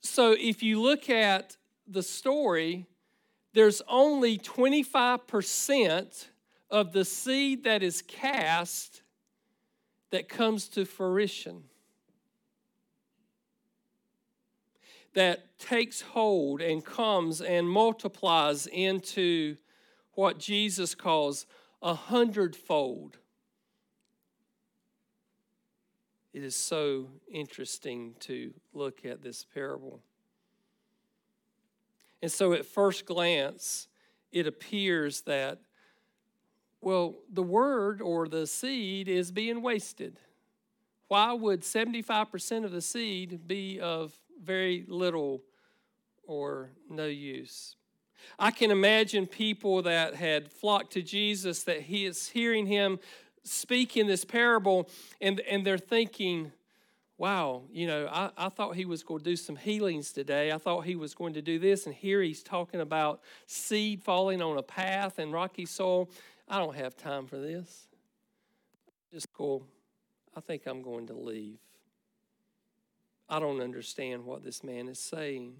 So 0.00 0.36
if 0.38 0.62
you 0.62 0.80
look 0.80 1.10
at 1.10 1.56
the 1.88 2.04
story, 2.04 2.86
there's 3.54 3.82
only 3.88 4.38
25% 4.38 6.26
of 6.70 6.92
the 6.92 7.04
seed 7.04 7.64
that 7.64 7.82
is 7.82 8.02
cast 8.02 9.02
that 10.10 10.28
comes 10.28 10.68
to 10.68 10.84
fruition. 10.84 11.64
That 15.14 15.58
takes 15.58 16.00
hold 16.02 16.60
and 16.60 16.84
comes 16.84 17.40
and 17.40 17.68
multiplies 17.68 18.66
into 18.66 19.56
what 20.12 20.38
Jesus 20.38 20.94
calls 20.94 21.46
a 21.82 21.94
hundredfold. 21.94 23.18
It 26.32 26.44
is 26.44 26.54
so 26.54 27.08
interesting 27.32 28.14
to 28.20 28.52
look 28.74 29.06
at 29.06 29.22
this 29.22 29.44
parable. 29.54 30.02
And 32.20 32.30
so, 32.30 32.52
at 32.52 32.66
first 32.66 33.06
glance, 33.06 33.88
it 34.32 34.46
appears 34.46 35.22
that, 35.22 35.60
well, 36.86 37.16
the 37.32 37.42
word 37.42 38.00
or 38.00 38.28
the 38.28 38.46
seed 38.46 39.08
is 39.08 39.32
being 39.32 39.60
wasted. 39.60 40.20
Why 41.08 41.32
would 41.32 41.62
75% 41.62 42.64
of 42.64 42.70
the 42.70 42.80
seed 42.80 43.48
be 43.48 43.80
of 43.80 44.14
very 44.40 44.84
little 44.86 45.42
or 46.28 46.70
no 46.88 47.06
use? 47.06 47.74
I 48.38 48.52
can 48.52 48.70
imagine 48.70 49.26
people 49.26 49.82
that 49.82 50.14
had 50.14 50.52
flocked 50.52 50.92
to 50.92 51.02
Jesus, 51.02 51.64
that 51.64 51.80
he 51.80 52.06
is 52.06 52.28
hearing 52.28 52.66
him 52.66 53.00
speak 53.42 53.96
in 53.96 54.06
this 54.06 54.24
parable, 54.24 54.88
and, 55.20 55.40
and 55.40 55.66
they're 55.66 55.78
thinking, 55.78 56.52
wow, 57.18 57.62
you 57.72 57.88
know, 57.88 58.06
I, 58.06 58.30
I 58.38 58.48
thought 58.48 58.76
he 58.76 58.84
was 58.84 59.02
going 59.02 59.24
to 59.24 59.30
do 59.30 59.34
some 59.34 59.56
healings 59.56 60.12
today. 60.12 60.52
I 60.52 60.58
thought 60.58 60.84
he 60.84 60.94
was 60.94 61.16
going 61.16 61.34
to 61.34 61.42
do 61.42 61.58
this. 61.58 61.86
And 61.86 61.94
here 61.96 62.22
he's 62.22 62.44
talking 62.44 62.80
about 62.80 63.22
seed 63.46 64.04
falling 64.04 64.40
on 64.40 64.56
a 64.56 64.62
path 64.62 65.18
and 65.18 65.32
rocky 65.32 65.66
soil. 65.66 66.08
I 66.48 66.58
don't 66.58 66.76
have 66.76 66.96
time 66.96 67.26
for 67.26 67.38
this. 67.38 67.88
Just 69.12 69.32
go, 69.32 69.64
I 70.36 70.40
think 70.40 70.66
I'm 70.66 70.82
going 70.82 71.06
to 71.08 71.14
leave. 71.14 71.58
I 73.28 73.40
don't 73.40 73.60
understand 73.60 74.24
what 74.24 74.44
this 74.44 74.62
man 74.62 74.88
is 74.88 74.98
saying. 74.98 75.54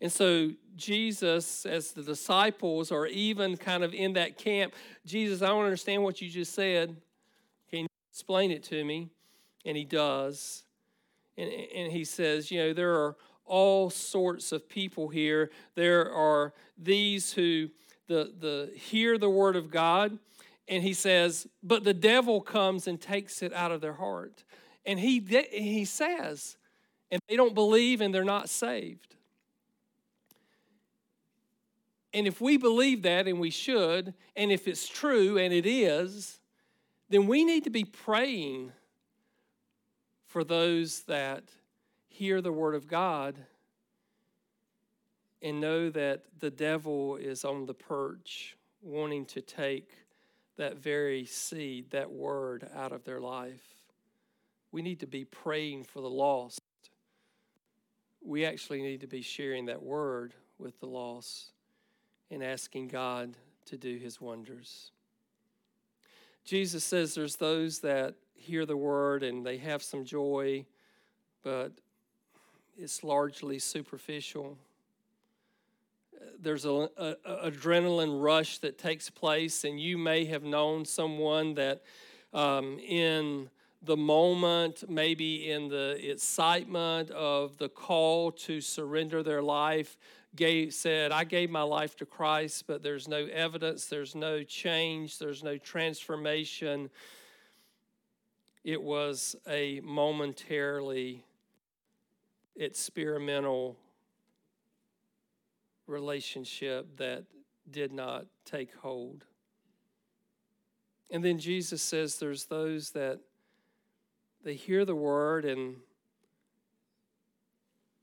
And 0.00 0.12
so, 0.12 0.50
Jesus, 0.76 1.64
as 1.64 1.92
the 1.92 2.02
disciples 2.02 2.92
are 2.92 3.06
even 3.06 3.56
kind 3.56 3.82
of 3.82 3.94
in 3.94 4.14
that 4.14 4.36
camp, 4.36 4.74
Jesus, 5.06 5.40
I 5.40 5.46
don't 5.46 5.64
understand 5.64 6.02
what 6.02 6.20
you 6.20 6.28
just 6.28 6.52
said. 6.52 6.96
Can 7.70 7.80
you 7.80 7.88
explain 8.10 8.50
it 8.50 8.64
to 8.64 8.84
me? 8.84 9.08
And 9.64 9.76
he 9.76 9.84
does. 9.84 10.64
And, 11.38 11.50
and 11.50 11.92
he 11.92 12.04
says, 12.04 12.50
you 12.50 12.60
know, 12.60 12.72
there 12.72 12.94
are 12.94 13.16
all 13.46 13.88
sorts 13.88 14.52
of 14.52 14.68
people 14.68 15.08
here. 15.08 15.50
There 15.74 16.12
are 16.12 16.52
these 16.76 17.32
who 17.32 17.68
the, 18.06 18.32
the 18.38 18.70
hear 18.76 19.18
the 19.18 19.30
word 19.30 19.56
of 19.56 19.70
God, 19.70 20.18
and 20.68 20.82
he 20.82 20.92
says, 20.92 21.46
but 21.62 21.84
the 21.84 21.94
devil 21.94 22.40
comes 22.40 22.86
and 22.86 23.00
takes 23.00 23.42
it 23.42 23.52
out 23.52 23.72
of 23.72 23.80
their 23.80 23.94
heart. 23.94 24.44
And 24.86 24.98
he, 24.98 25.18
he 25.50 25.84
says, 25.84 26.56
and 27.10 27.20
they 27.28 27.36
don't 27.36 27.54
believe 27.54 28.00
and 28.00 28.14
they're 28.14 28.24
not 28.24 28.48
saved. 28.48 29.16
And 32.12 32.26
if 32.26 32.40
we 32.40 32.56
believe 32.56 33.02
that, 33.02 33.26
and 33.26 33.40
we 33.40 33.50
should, 33.50 34.14
and 34.36 34.52
if 34.52 34.68
it's 34.68 34.88
true, 34.88 35.36
and 35.36 35.52
it 35.52 35.66
is, 35.66 36.38
then 37.08 37.26
we 37.26 37.44
need 37.44 37.64
to 37.64 37.70
be 37.70 37.84
praying 37.84 38.72
for 40.26 40.44
those 40.44 41.02
that 41.02 41.44
hear 42.08 42.40
the 42.40 42.52
word 42.52 42.74
of 42.74 42.86
God 42.86 43.34
and 45.44 45.60
know 45.60 45.90
that 45.90 46.22
the 46.40 46.50
devil 46.50 47.16
is 47.16 47.44
on 47.44 47.66
the 47.66 47.74
perch, 47.74 48.56
wanting 48.80 49.26
to 49.26 49.42
take 49.42 49.90
that 50.56 50.78
very 50.78 51.26
seed, 51.26 51.90
that 51.90 52.10
word, 52.10 52.66
out 52.74 52.92
of 52.92 53.04
their 53.04 53.20
life. 53.20 53.62
We 54.72 54.80
need 54.80 55.00
to 55.00 55.06
be 55.06 55.26
praying 55.26 55.84
for 55.84 56.00
the 56.00 56.08
lost. 56.08 56.60
We 58.24 58.46
actually 58.46 58.80
need 58.80 59.02
to 59.02 59.06
be 59.06 59.20
sharing 59.20 59.66
that 59.66 59.82
word 59.82 60.32
with 60.58 60.80
the 60.80 60.86
lost 60.86 61.52
and 62.30 62.42
asking 62.42 62.88
God 62.88 63.36
to 63.66 63.76
do 63.76 63.98
his 63.98 64.22
wonders. 64.22 64.92
Jesus 66.46 66.84
says 66.84 67.14
there's 67.14 67.36
those 67.36 67.80
that 67.80 68.14
hear 68.34 68.64
the 68.64 68.78
word 68.78 69.22
and 69.22 69.44
they 69.44 69.58
have 69.58 69.82
some 69.82 70.06
joy, 70.06 70.64
but 71.42 71.72
it's 72.78 73.04
largely 73.04 73.58
superficial. 73.58 74.56
There's 76.40 76.64
an 76.64 76.88
adrenaline 76.98 78.22
rush 78.22 78.58
that 78.58 78.78
takes 78.78 79.10
place, 79.10 79.64
and 79.64 79.80
you 79.80 79.98
may 79.98 80.24
have 80.26 80.42
known 80.42 80.84
someone 80.84 81.54
that 81.54 81.82
um, 82.32 82.78
in 82.78 83.48
the 83.82 83.96
moment, 83.96 84.84
maybe 84.88 85.50
in 85.50 85.68
the 85.68 86.10
excitement 86.10 87.10
of 87.10 87.58
the 87.58 87.68
call 87.68 88.32
to 88.32 88.60
surrender 88.60 89.22
their 89.22 89.42
life, 89.42 89.96
gave, 90.34 90.74
said, 90.74 91.12
I 91.12 91.24
gave 91.24 91.50
my 91.50 91.62
life 91.62 91.96
to 91.96 92.06
Christ, 92.06 92.66
but 92.66 92.82
there's 92.82 93.06
no 93.06 93.26
evidence, 93.26 93.86
there's 93.86 94.14
no 94.14 94.42
change, 94.42 95.18
there's 95.18 95.42
no 95.42 95.58
transformation. 95.58 96.90
It 98.64 98.82
was 98.82 99.36
a 99.46 99.80
momentarily 99.80 101.24
experimental 102.56 103.76
relationship 105.86 106.96
that 106.96 107.24
did 107.70 107.92
not 107.92 108.26
take 108.44 108.74
hold. 108.76 109.24
And 111.10 111.24
then 111.24 111.38
Jesus 111.38 111.82
says 111.82 112.18
there's 112.18 112.46
those 112.46 112.90
that 112.90 113.20
they 114.42 114.54
hear 114.54 114.84
the 114.84 114.94
word 114.94 115.44
and 115.44 115.76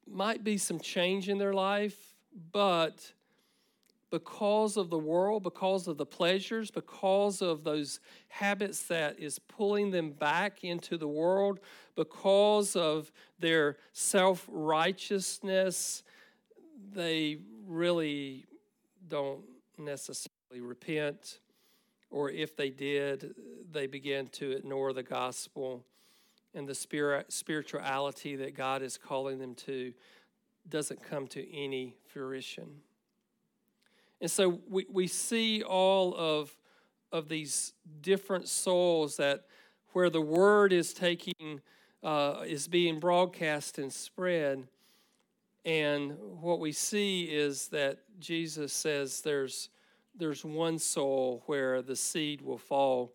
might 0.07 0.43
be 0.43 0.57
some 0.57 0.79
change 0.79 1.29
in 1.29 1.37
their 1.37 1.53
life, 1.53 2.15
but 2.51 3.13
because 4.09 4.75
of 4.75 4.89
the 4.89 4.97
world, 4.97 5.41
because 5.41 5.87
of 5.87 5.97
the 5.97 6.05
pleasures, 6.05 6.69
because 6.69 7.41
of 7.41 7.63
those 7.63 7.99
habits 8.27 8.83
that 8.83 9.17
is 9.17 9.39
pulling 9.39 9.91
them 9.91 10.11
back 10.11 10.63
into 10.63 10.97
the 10.97 11.07
world, 11.07 11.59
because 11.95 12.75
of 12.75 13.11
their 13.39 13.77
self 13.93 14.45
righteousness, 14.51 16.03
they 16.93 17.37
really 17.71 18.45
don't 19.07 19.41
necessarily 19.77 20.61
repent. 20.61 21.39
Or 22.09 22.29
if 22.29 22.55
they 22.55 22.69
did, 22.69 23.33
they 23.71 23.87
begin 23.87 24.27
to 24.27 24.51
ignore 24.51 24.93
the 24.93 25.03
gospel 25.03 25.85
and 26.53 26.67
the 26.67 26.75
spirit, 26.75 27.31
spirituality 27.31 28.35
that 28.35 28.55
God 28.55 28.81
is 28.81 28.97
calling 28.97 29.39
them 29.39 29.55
to 29.55 29.93
doesn't 30.69 31.01
come 31.01 31.27
to 31.27 31.55
any 31.55 31.95
fruition. 32.07 32.67
And 34.19 34.29
so 34.29 34.59
we, 34.69 34.85
we 34.89 35.07
see 35.07 35.63
all 35.63 36.13
of, 36.15 36.55
of 37.11 37.29
these 37.29 37.73
different 38.01 38.47
souls 38.47 39.17
that 39.17 39.45
where 39.93 40.09
the 40.09 40.21
word 40.21 40.71
is 40.71 40.93
taking, 40.93 41.61
uh, 42.03 42.43
is 42.45 42.67
being 42.67 42.99
broadcast 42.99 43.79
and 43.79 43.91
spread. 43.91 44.67
And 45.65 46.17
what 46.39 46.59
we 46.59 46.71
see 46.71 47.23
is 47.23 47.67
that 47.67 47.99
Jesus 48.19 48.73
says 48.73 49.21
there's, 49.21 49.69
there's 50.15 50.43
one 50.43 50.79
soul 50.79 51.43
where 51.45 51.81
the 51.81 51.95
seed 51.95 52.41
will 52.41 52.57
fall 52.57 53.13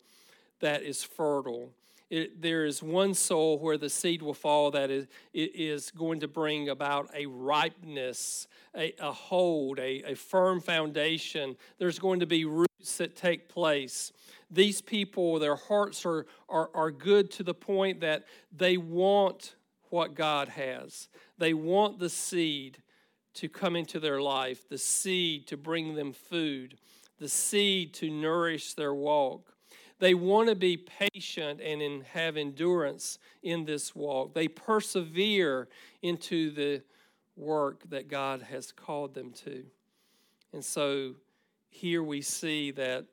that 0.59 0.83
is 0.83 1.03
fertile 1.03 1.71
it, 2.09 2.41
there 2.41 2.65
is 2.65 2.81
one 2.81 3.13
soul 3.13 3.59
where 3.59 3.77
the 3.77 3.89
seed 3.89 4.21
will 4.21 4.33
fall 4.33 4.71
that 4.71 4.89
is, 4.89 5.07
is 5.33 5.91
going 5.91 6.21
to 6.21 6.27
bring 6.27 6.69
about 6.69 7.09
a 7.13 7.25
ripeness, 7.25 8.47
a, 8.75 8.93
a 8.99 9.11
hold, 9.11 9.79
a, 9.79 10.11
a 10.11 10.15
firm 10.15 10.61
foundation. 10.61 11.57
There's 11.77 11.99
going 11.99 12.21
to 12.21 12.25
be 12.25 12.45
roots 12.45 12.97
that 12.97 13.17
take 13.17 13.49
place. 13.49 14.13
These 14.49 14.79
people, 14.81 15.39
their 15.39 15.57
hearts 15.57 16.05
are, 16.05 16.25
are, 16.47 16.69
are 16.73 16.91
good 16.91 17.29
to 17.31 17.43
the 17.43 17.53
point 17.53 17.99
that 17.99 18.25
they 18.55 18.77
want 18.77 19.55
what 19.89 20.15
God 20.15 20.49
has. 20.49 21.07
They 21.37 21.53
want 21.53 21.99
the 21.99 22.09
seed 22.09 22.79
to 23.35 23.47
come 23.47 23.75
into 23.75 23.99
their 23.99 24.21
life, 24.21 24.67
the 24.67 24.77
seed 24.77 25.47
to 25.47 25.57
bring 25.57 25.95
them 25.95 26.13
food, 26.13 26.77
the 27.19 27.29
seed 27.29 27.93
to 27.95 28.09
nourish 28.09 28.73
their 28.73 28.93
walk. 28.93 29.53
They 29.99 30.13
want 30.13 30.49
to 30.49 30.55
be 30.55 30.77
patient 30.77 31.59
and 31.61 31.81
in, 31.81 32.01
have 32.13 32.37
endurance 32.37 33.17
in 33.41 33.65
this 33.65 33.95
walk. 33.95 34.33
They 34.33 34.47
persevere 34.47 35.67
into 36.01 36.51
the 36.51 36.83
work 37.35 37.89
that 37.89 38.07
God 38.07 38.41
has 38.41 38.71
called 38.71 39.13
them 39.13 39.31
to. 39.45 39.63
And 40.53 40.63
so 40.63 41.15
here 41.69 42.03
we 42.03 42.21
see 42.21 42.71
that 42.71 43.05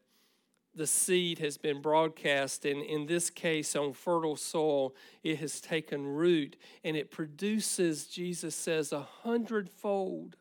the 0.76 0.86
seed 0.86 1.38
has 1.38 1.56
been 1.56 1.80
broadcast, 1.80 2.64
and 2.64 2.82
in 2.82 3.06
this 3.06 3.30
case, 3.30 3.76
on 3.76 3.92
fertile 3.92 4.36
soil, 4.36 4.94
it 5.22 5.38
has 5.38 5.60
taken 5.60 6.06
root 6.06 6.56
and 6.82 6.96
it 6.96 7.10
produces, 7.10 8.06
Jesus 8.06 8.54
says, 8.54 8.92
a 8.92 9.06
hundredfold. 9.22 10.36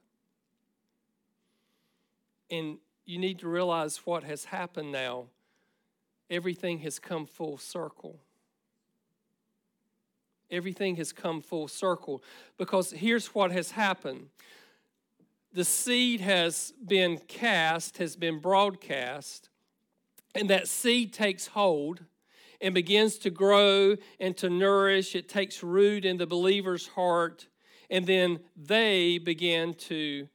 And 2.49 2.77
you 3.05 3.19
need 3.19 3.39
to 3.39 3.47
realize 3.47 3.97
what 4.05 4.23
has 4.23 4.45
happened 4.45 4.91
now. 4.91 5.25
Everything 6.29 6.79
has 6.79 6.99
come 6.99 7.25
full 7.25 7.57
circle. 7.57 8.19
Everything 10.49 10.95
has 10.95 11.11
come 11.11 11.41
full 11.41 11.67
circle 11.67 12.23
because 12.57 12.91
here's 12.91 13.27
what 13.27 13.51
has 13.51 13.71
happened 13.71 14.29
the 15.53 15.63
seed 15.63 16.19
has 16.19 16.73
been 16.83 17.19
cast, 17.27 17.97
has 17.97 18.15
been 18.15 18.39
broadcast, 18.39 19.49
and 20.35 20.49
that 20.49 20.67
seed 20.67 21.13
takes 21.13 21.47
hold 21.47 22.03
and 22.61 22.73
begins 22.73 23.17
to 23.19 23.29
grow 23.29 23.95
and 24.19 24.35
to 24.37 24.49
nourish. 24.49 25.15
It 25.15 25.27
takes 25.29 25.61
root 25.61 26.05
in 26.05 26.17
the 26.17 26.25
believer's 26.25 26.87
heart, 26.87 27.47
and 27.89 28.07
then 28.07 28.39
they 28.55 29.17
begin 29.17 29.73
to 29.75 30.27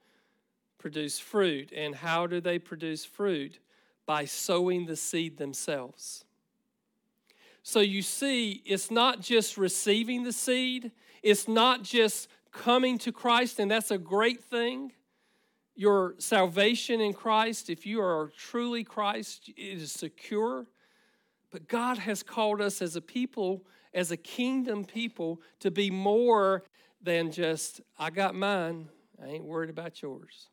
produce 0.77 1.19
fruit. 1.19 1.71
And 1.75 1.95
how 1.95 2.27
do 2.27 2.39
they 2.39 2.59
produce 2.59 3.03
fruit? 3.03 3.59
By 4.05 4.25
sowing 4.25 4.85
the 4.85 4.95
seed 4.95 5.37
themselves. 5.37 6.25
So 7.61 7.79
you 7.79 8.01
see, 8.01 8.63
it's 8.65 8.89
not 8.89 9.21
just 9.21 9.57
receiving 9.57 10.23
the 10.23 10.33
seed, 10.33 10.91
it's 11.21 11.47
not 11.47 11.83
just 11.83 12.27
coming 12.51 12.97
to 12.99 13.11
Christ, 13.11 13.59
and 13.59 13.69
that's 13.69 13.91
a 13.91 13.97
great 13.97 14.43
thing. 14.43 14.93
Your 15.79 16.15
salvation 16.17 16.99
in 16.99 17.13
Christ, 17.13 17.69
if 17.69 17.85
you 17.85 18.01
are 18.01 18.33
truly 18.37 18.83
Christ, 18.83 19.47
it 19.47 19.55
is 19.57 19.93
secure. 19.93 20.65
But 21.51 21.69
God 21.69 21.97
has 21.99 22.21
called 22.21 22.59
us 22.59 22.81
as 22.81 22.97
a 22.97 23.01
people, 23.01 23.65
as 23.93 24.11
a 24.11 24.17
kingdom 24.17 24.83
people, 24.83 25.41
to 25.61 25.71
be 25.71 25.89
more 25.89 26.65
than 27.01 27.31
just, 27.31 27.79
I 27.97 28.09
got 28.09 28.35
mine, 28.35 28.89
I 29.23 29.27
ain't 29.27 29.45
worried 29.45 29.69
about 29.69 30.01
yours. 30.01 30.49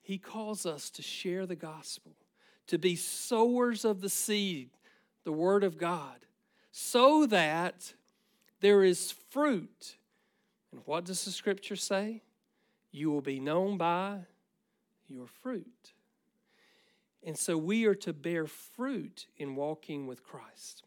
He 0.00 0.16
calls 0.16 0.64
us 0.64 0.88
to 0.90 1.02
share 1.02 1.44
the 1.44 1.56
gospel, 1.56 2.12
to 2.68 2.78
be 2.78 2.94
sowers 2.94 3.84
of 3.84 4.00
the 4.00 4.08
seed, 4.08 4.70
the 5.24 5.32
word 5.32 5.64
of 5.64 5.76
God, 5.76 6.24
so 6.70 7.26
that 7.26 7.94
there 8.60 8.84
is 8.84 9.10
fruit. 9.30 9.96
And 10.70 10.82
what 10.84 11.04
does 11.04 11.24
the 11.24 11.32
scripture 11.32 11.74
say? 11.74 12.22
You 12.92 13.10
will 13.10 13.20
be 13.20 13.40
known 13.40 13.76
by 13.76 14.20
your 15.08 15.26
fruit. 15.26 15.92
And 17.24 17.36
so 17.36 17.56
we 17.56 17.86
are 17.86 17.94
to 17.96 18.12
bear 18.12 18.46
fruit 18.46 19.26
in 19.36 19.56
walking 19.56 20.06
with 20.06 20.22
Christ. 20.22 20.84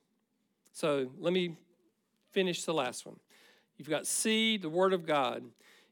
So 0.71 1.11
let 1.19 1.33
me 1.33 1.57
finish 2.31 2.63
the 2.63 2.73
last 2.73 3.05
one. 3.05 3.19
You've 3.77 3.89
got 3.89 4.07
seed, 4.07 4.61
the 4.61 4.69
Word 4.69 4.93
of 4.93 5.05
God 5.05 5.43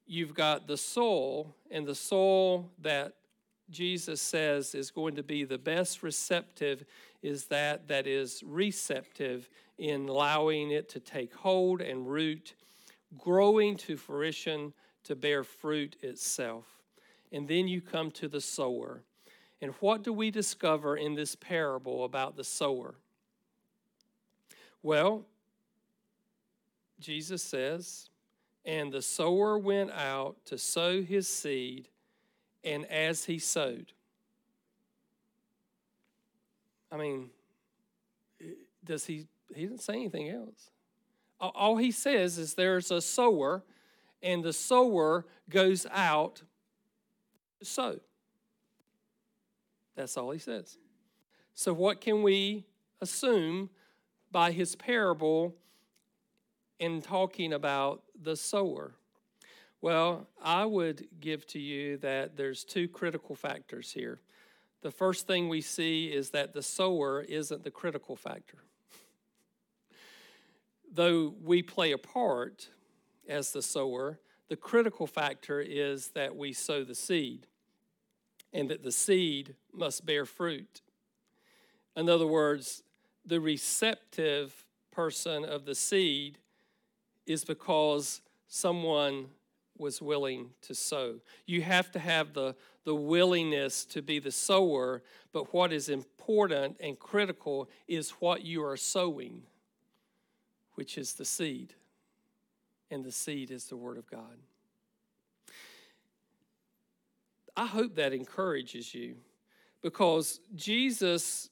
you've 0.05 0.33
got 0.33 0.67
the 0.67 0.77
soul, 0.77 1.55
and 1.71 1.85
the 1.85 1.95
soul 1.95 2.71
that 2.81 3.13
Jesus 3.69 4.21
says 4.21 4.75
is 4.75 4.91
going 4.91 5.15
to 5.15 5.23
be 5.23 5.43
the 5.43 5.57
best 5.57 6.03
receptive 6.03 6.83
is 7.21 7.45
that 7.45 7.87
that 7.87 8.05
is 8.05 8.43
receptive 8.45 9.49
in 9.77 10.07
allowing 10.09 10.71
it 10.71 10.89
to 10.89 10.99
take 10.99 11.33
hold 11.33 11.81
and 11.81 12.07
root, 12.07 12.53
growing 13.17 13.77
to 13.77 13.95
fruition 13.95 14.73
to 15.03 15.15
bear 15.15 15.43
fruit 15.43 15.95
itself. 16.01 16.65
And 17.31 17.47
then 17.47 17.67
you 17.67 17.81
come 17.81 18.11
to 18.11 18.27
the 18.27 18.41
sower. 18.41 19.01
And 19.61 19.73
what 19.79 20.03
do 20.03 20.13
we 20.13 20.29
discover 20.29 20.95
in 20.95 21.15
this 21.15 21.35
parable 21.35 22.03
about 22.03 22.35
the 22.35 22.43
sower? 22.43 22.95
Well, 24.81 25.25
Jesus 26.99 27.41
says, 27.41 28.09
and 28.65 28.91
the 28.91 29.01
sower 29.01 29.57
went 29.57 29.91
out 29.91 30.37
to 30.45 30.57
sow 30.57 31.01
his 31.01 31.27
seed, 31.27 31.89
and 32.63 32.85
as 32.85 33.25
he 33.25 33.39
sowed, 33.39 33.91
I 36.91 36.97
mean, 36.97 37.29
does 38.85 39.05
he? 39.05 39.27
He 39.53 39.63
didn't 39.63 39.81
say 39.81 39.93
anything 39.93 40.29
else. 40.29 40.69
All 41.39 41.77
he 41.77 41.91
says 41.91 42.37
is 42.37 42.53
there's 42.53 42.91
a 42.91 43.01
sower, 43.01 43.63
and 44.23 44.43
the 44.43 44.53
sower 44.53 45.25
goes 45.49 45.85
out 45.91 46.41
to 47.59 47.65
sow. 47.65 47.99
That's 49.95 50.17
all 50.17 50.31
he 50.31 50.39
says. 50.39 50.77
So, 51.53 51.73
what 51.73 52.01
can 52.01 52.23
we 52.23 52.65
assume 53.01 53.69
by 54.31 54.51
his 54.51 54.75
parable 54.75 55.55
in 56.79 57.01
talking 57.01 57.53
about 57.53 58.01
the 58.19 58.35
sower? 58.35 58.95
Well, 59.81 60.27
I 60.41 60.65
would 60.65 61.07
give 61.19 61.45
to 61.47 61.59
you 61.59 61.97
that 61.97 62.37
there's 62.37 62.63
two 62.63 62.87
critical 62.87 63.35
factors 63.35 63.91
here. 63.91 64.21
The 64.81 64.91
first 64.91 65.27
thing 65.27 65.49
we 65.49 65.61
see 65.61 66.07
is 66.07 66.31
that 66.31 66.53
the 66.53 66.63
sower 66.63 67.21
isn't 67.21 67.63
the 67.63 67.71
critical 67.71 68.15
factor. 68.15 68.57
Though 70.91 71.35
we 71.43 71.61
play 71.61 71.91
a 71.91 71.97
part 71.97 72.69
as 73.27 73.51
the 73.51 73.61
sower, 73.61 74.19
the 74.49 74.55
critical 74.55 75.07
factor 75.07 75.59
is 75.59 76.09
that 76.09 76.35
we 76.35 76.53
sow 76.53 76.83
the 76.83 76.95
seed 76.95 77.47
and 78.51 78.69
that 78.69 78.83
the 78.83 78.91
seed 78.91 79.55
must 79.73 80.05
bear 80.05 80.25
fruit. 80.25 80.81
In 81.95 82.09
other 82.09 82.27
words, 82.27 82.83
the 83.25 83.39
receptive 83.39 84.65
person 84.91 85.43
of 85.43 85.65
the 85.65 85.75
seed 85.75 86.37
is 87.25 87.43
because 87.43 88.21
someone 88.47 89.27
was 89.77 90.01
willing 90.01 90.49
to 90.61 90.75
sow. 90.75 91.15
You 91.45 91.61
have 91.63 91.91
to 91.93 91.99
have 91.99 92.33
the, 92.33 92.55
the 92.83 92.93
willingness 92.93 93.85
to 93.85 94.01
be 94.01 94.19
the 94.19 94.31
sower, 94.31 95.01
but 95.31 95.53
what 95.53 95.73
is 95.73 95.89
important 95.89 96.77
and 96.79 96.99
critical 96.99 97.69
is 97.87 98.11
what 98.11 98.43
you 98.43 98.63
are 98.63 98.77
sowing, 98.77 99.43
which 100.75 100.97
is 100.97 101.13
the 101.13 101.25
seed. 101.25 101.73
And 102.93 103.03
the 103.03 103.11
seed 103.11 103.49
is 103.49 103.65
the 103.65 103.75
Word 103.75 103.97
of 103.97 104.07
God. 104.07 104.37
I 107.57 107.65
hope 107.65 107.95
that 107.95 108.13
encourages 108.13 108.93
you 108.93 109.15
because 109.81 110.39
Jesus 110.55 111.49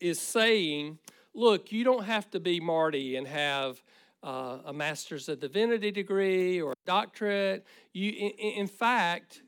is 0.00 0.18
saying, 0.18 0.98
look, 1.32 1.70
you 1.70 1.84
don't 1.84 2.04
have 2.04 2.28
to 2.32 2.40
be 2.40 2.58
Marty 2.58 3.14
and 3.14 3.24
have 3.28 3.80
uh, 4.24 4.58
a 4.66 4.72
master's 4.72 5.28
of 5.28 5.38
divinity 5.38 5.92
degree 5.92 6.60
or 6.60 6.72
a 6.72 6.86
doctorate. 6.86 7.64
You, 7.92 8.10
in, 8.10 8.30
in 8.30 8.66
fact, 8.66 9.42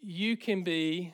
you 0.00 0.36
can 0.36 0.62
be 0.62 1.12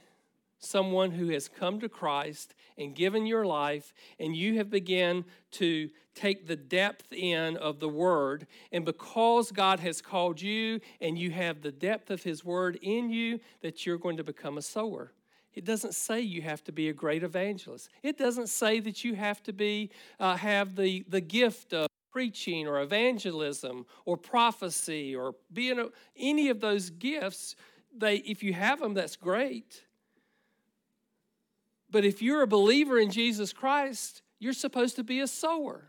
someone 0.59 1.11
who 1.11 1.29
has 1.29 1.49
come 1.49 1.81
to 1.81 1.89
Christ 1.89 2.55
and 2.79 2.95
given 2.95 3.27
your 3.27 3.45
life, 3.45 3.93
and 4.19 4.35
you 4.37 4.57
have 4.57 4.71
begun 4.71 5.25
to 5.53 5.91
take 6.15 6.47
the 6.47 6.57
depth 6.57 7.13
in 7.13 7.57
of 7.57 7.81
the 7.81 7.89
Word. 7.89 8.47
And 8.73 8.85
because 8.85 9.53
God 9.53 9.81
has 9.81 10.01
called 10.01 10.41
you 10.41 10.81
and 11.01 11.19
you 11.19 11.31
have 11.31 11.63
the 11.63 11.73
depth 11.73 12.11
of 12.11 12.23
His 12.23 12.45
Word 12.45 12.79
in 12.83 13.11
you, 13.11 13.41
that 13.63 13.85
you're 13.85 13.99
going 13.99 14.17
to 14.17 14.25
become 14.25 14.59
a 14.59 14.63
sower. 14.63 15.13
It 15.55 15.65
doesn't 15.65 15.95
say 15.95 16.21
you 16.21 16.43
have 16.43 16.63
to 16.65 16.73
be 16.73 16.89
a 16.89 16.93
great 16.93 17.23
evangelist. 17.23 17.89
It 18.03 18.17
doesn't 18.17 18.49
say 18.49 18.81
that 18.81 19.03
you 19.03 19.15
have 19.15 19.43
to 19.45 19.53
be 19.53 19.91
uh, 20.21 20.37
have 20.37 20.77
the, 20.77 21.05
the 21.09 21.21
gift 21.21 21.73
of 21.73 21.89
preaching 22.13 22.67
or 22.67 22.81
evangelism 22.81 23.87
or 24.05 24.17
prophecy 24.17 25.15
or 25.15 25.35
being 25.53 25.79
a, 25.79 25.87
any 26.17 26.49
of 26.49 26.61
those 26.61 26.91
gifts 26.91 27.55
they 27.97 28.17
if 28.17 28.43
you 28.43 28.53
have 28.53 28.81
them 28.81 28.95
that's 28.95 29.17
great 29.17 29.85
but 31.91 32.05
if 32.05 32.21
you're 32.23 32.43
a 32.43 32.47
believer 32.47 32.99
in 32.99 33.11
jesus 33.11 33.53
christ 33.53 34.23
you're 34.39 34.53
supposed 34.53 34.97
to 34.97 35.05
be 35.05 35.21
a 35.21 35.27
sower. 35.27 35.85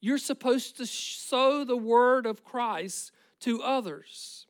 You're 0.00 0.18
supposed 0.18 0.76
to 0.78 0.86
sow 0.86 1.64
the 1.64 1.76
word 1.76 2.26
of 2.26 2.44
christ 2.44 3.12
to 3.40 3.62
others. 3.62 4.46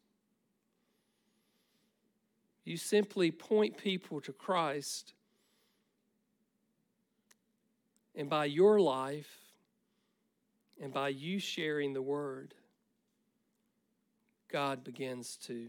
You 2.65 2.77
simply 2.77 3.31
point 3.31 3.77
people 3.77 4.21
to 4.23 4.33
christ. 4.33 5.15
And 8.15 8.29
by 8.29 8.47
your 8.47 8.81
life 8.81 9.39
and 10.81 10.93
by 10.93 11.09
you 11.09 11.39
sharing 11.39 11.93
the 11.93 12.03
word, 12.03 12.55
God 14.51 14.85
begins 14.85 15.37
to 15.45 15.69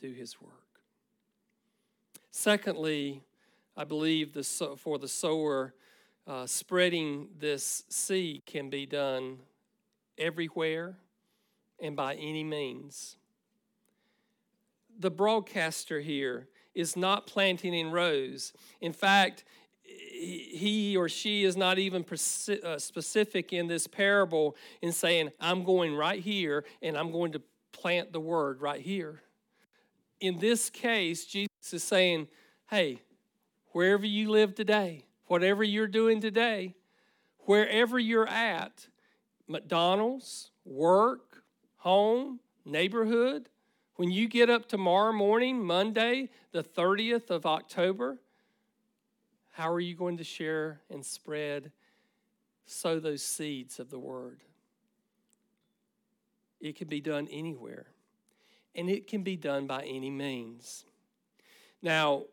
do 0.00 0.12
his 0.12 0.40
work. 0.40 0.63
Secondly, 2.36 3.22
I 3.76 3.84
believe 3.84 4.32
the, 4.32 4.42
for 4.42 4.98
the 4.98 5.06
sower, 5.06 5.72
uh, 6.26 6.46
spreading 6.46 7.28
this 7.38 7.84
seed 7.88 8.44
can 8.44 8.70
be 8.70 8.86
done 8.86 9.38
everywhere 10.18 10.96
and 11.80 11.94
by 11.94 12.16
any 12.16 12.42
means. 12.42 13.16
The 14.98 15.12
broadcaster 15.12 16.00
here 16.00 16.48
is 16.74 16.96
not 16.96 17.28
planting 17.28 17.72
in 17.72 17.92
rows. 17.92 18.52
In 18.80 18.92
fact, 18.92 19.44
he 19.84 20.96
or 20.98 21.08
she 21.08 21.44
is 21.44 21.56
not 21.56 21.78
even 21.78 22.04
uh, 22.64 22.78
specific 22.78 23.52
in 23.52 23.68
this 23.68 23.86
parable 23.86 24.56
in 24.82 24.90
saying, 24.90 25.30
I'm 25.38 25.62
going 25.62 25.94
right 25.94 26.20
here 26.20 26.64
and 26.82 26.98
I'm 26.98 27.12
going 27.12 27.30
to 27.32 27.42
plant 27.70 28.12
the 28.12 28.20
word 28.20 28.60
right 28.60 28.80
here. 28.80 29.22
In 30.24 30.38
this 30.38 30.70
case, 30.70 31.26
Jesus 31.26 31.50
is 31.70 31.84
saying, 31.84 32.28
Hey, 32.70 33.02
wherever 33.72 34.06
you 34.06 34.30
live 34.30 34.54
today, 34.54 35.04
whatever 35.26 35.62
you're 35.62 35.86
doing 35.86 36.22
today, 36.22 36.76
wherever 37.40 37.98
you're 37.98 38.26
at, 38.26 38.88
McDonald's, 39.46 40.50
work, 40.64 41.42
home, 41.76 42.40
neighborhood, 42.64 43.50
when 43.96 44.10
you 44.10 44.26
get 44.26 44.48
up 44.48 44.66
tomorrow 44.66 45.12
morning, 45.12 45.62
Monday, 45.62 46.30
the 46.52 46.62
30th 46.62 47.28
of 47.28 47.44
October, 47.44 48.16
how 49.52 49.70
are 49.70 49.78
you 49.78 49.94
going 49.94 50.16
to 50.16 50.24
share 50.24 50.80
and 50.88 51.04
spread, 51.04 51.70
sow 52.64 52.98
those 52.98 53.22
seeds 53.22 53.78
of 53.78 53.90
the 53.90 53.98
word? 53.98 54.40
It 56.62 56.76
can 56.76 56.88
be 56.88 57.02
done 57.02 57.28
anywhere, 57.30 57.88
and 58.74 58.90
it 58.90 59.06
can 59.06 59.22
be 59.22 59.36
done 59.36 59.66
by 59.66 59.82
any 59.82 60.10
means. 60.10 60.84
Now, 61.82 62.24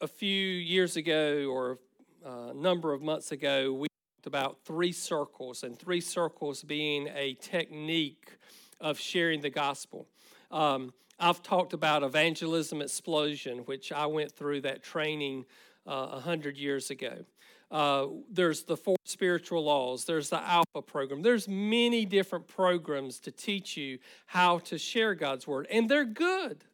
a 0.00 0.08
few 0.08 0.36
years 0.36 0.96
ago, 0.96 1.46
or 1.50 1.78
a 2.24 2.54
number 2.54 2.92
of 2.92 3.02
months 3.02 3.32
ago, 3.32 3.72
we 3.72 3.88
talked 3.88 4.26
about 4.26 4.58
three 4.64 4.92
circles, 4.92 5.62
and 5.62 5.78
three 5.78 6.00
circles 6.00 6.62
being 6.62 7.08
a 7.14 7.34
technique 7.34 8.36
of 8.80 8.98
sharing 8.98 9.40
the 9.40 9.50
gospel. 9.50 10.06
Um, 10.50 10.92
I've 11.18 11.42
talked 11.42 11.72
about 11.72 12.02
evangelism 12.02 12.82
explosion, 12.82 13.58
which 13.58 13.92
I 13.92 14.06
went 14.06 14.32
through 14.32 14.62
that 14.62 14.82
training 14.82 15.44
uh, 15.86 16.08
100 16.08 16.56
years 16.56 16.90
ago. 16.90 17.24
Uh, 17.72 18.08
there's 18.30 18.64
the 18.64 18.76
four 18.76 18.96
spiritual 19.06 19.64
laws. 19.64 20.04
There's 20.04 20.28
the 20.28 20.46
alpha 20.46 20.82
program. 20.82 21.22
There's 21.22 21.48
many 21.48 22.04
different 22.04 22.46
programs 22.46 23.18
to 23.20 23.30
teach 23.30 23.78
you 23.78 23.98
how 24.26 24.58
to 24.58 24.76
share 24.76 25.14
god's 25.14 25.46
word 25.46 25.66
and 25.70 25.88
they're 25.88 26.04
good. 26.04 26.64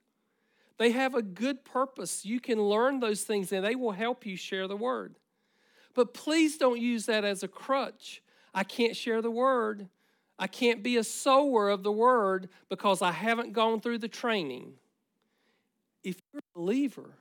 They 0.76 0.90
have 0.90 1.14
a 1.14 1.22
good 1.22 1.64
purpose. 1.64 2.24
You 2.24 2.40
can 2.40 2.60
learn 2.60 2.98
those 2.98 3.22
things 3.22 3.52
and 3.52 3.64
they 3.64 3.76
will 3.76 3.92
help 3.92 4.26
you 4.26 4.36
share 4.36 4.66
the 4.66 4.76
word. 4.76 5.14
But 5.94 6.14
please 6.14 6.58
don't 6.58 6.80
use 6.80 7.06
that 7.06 7.24
as 7.24 7.44
a 7.44 7.48
crutch. 7.48 8.20
I 8.52 8.64
can't 8.64 8.96
share 8.96 9.22
the 9.22 9.30
word. 9.30 9.88
I 10.36 10.48
can't 10.48 10.82
be 10.82 10.96
a 10.96 11.04
sower 11.04 11.68
of 11.68 11.84
the 11.84 11.92
word 11.92 12.48
because 12.68 13.02
i 13.02 13.12
haven't 13.12 13.52
gone 13.52 13.80
through 13.80 13.98
the 13.98 14.08
training. 14.08 14.72
If 16.02 16.16
you're 16.32 16.40
a 16.40 16.58
believer 16.58 17.14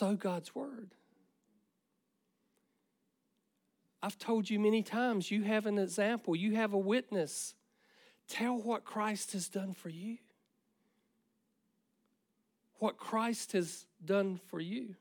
sow 0.00 0.14
God's 0.14 0.54
word. 0.54 0.94
I've 4.02 4.18
told 4.18 4.48
you 4.48 4.58
many 4.58 4.82
times 4.82 5.30
you 5.30 5.42
have 5.42 5.66
an 5.66 5.78
example, 5.78 6.34
you 6.34 6.54
have 6.54 6.72
a 6.72 6.78
witness. 6.78 7.54
Tell 8.26 8.56
what 8.56 8.86
Christ 8.86 9.32
has 9.32 9.46
done 9.50 9.74
for 9.74 9.90
you. 9.90 10.16
What 12.78 12.96
Christ 12.96 13.52
has 13.52 13.84
done 14.02 14.40
for 14.46 14.58
you. 14.58 14.94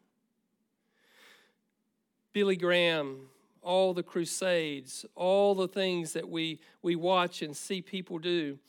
Billy 2.33 2.57
Graham, 2.57 3.29
all 3.61 3.93
the 3.93 4.03
crusades, 4.03 5.05
all 5.15 5.55
the 5.55 5.69
things 5.69 6.11
that 6.11 6.27
we, 6.27 6.59
we 6.81 6.97
watch 6.97 7.41
and 7.41 7.55
see 7.55 7.81
people 7.81 8.19
do. 8.19 8.59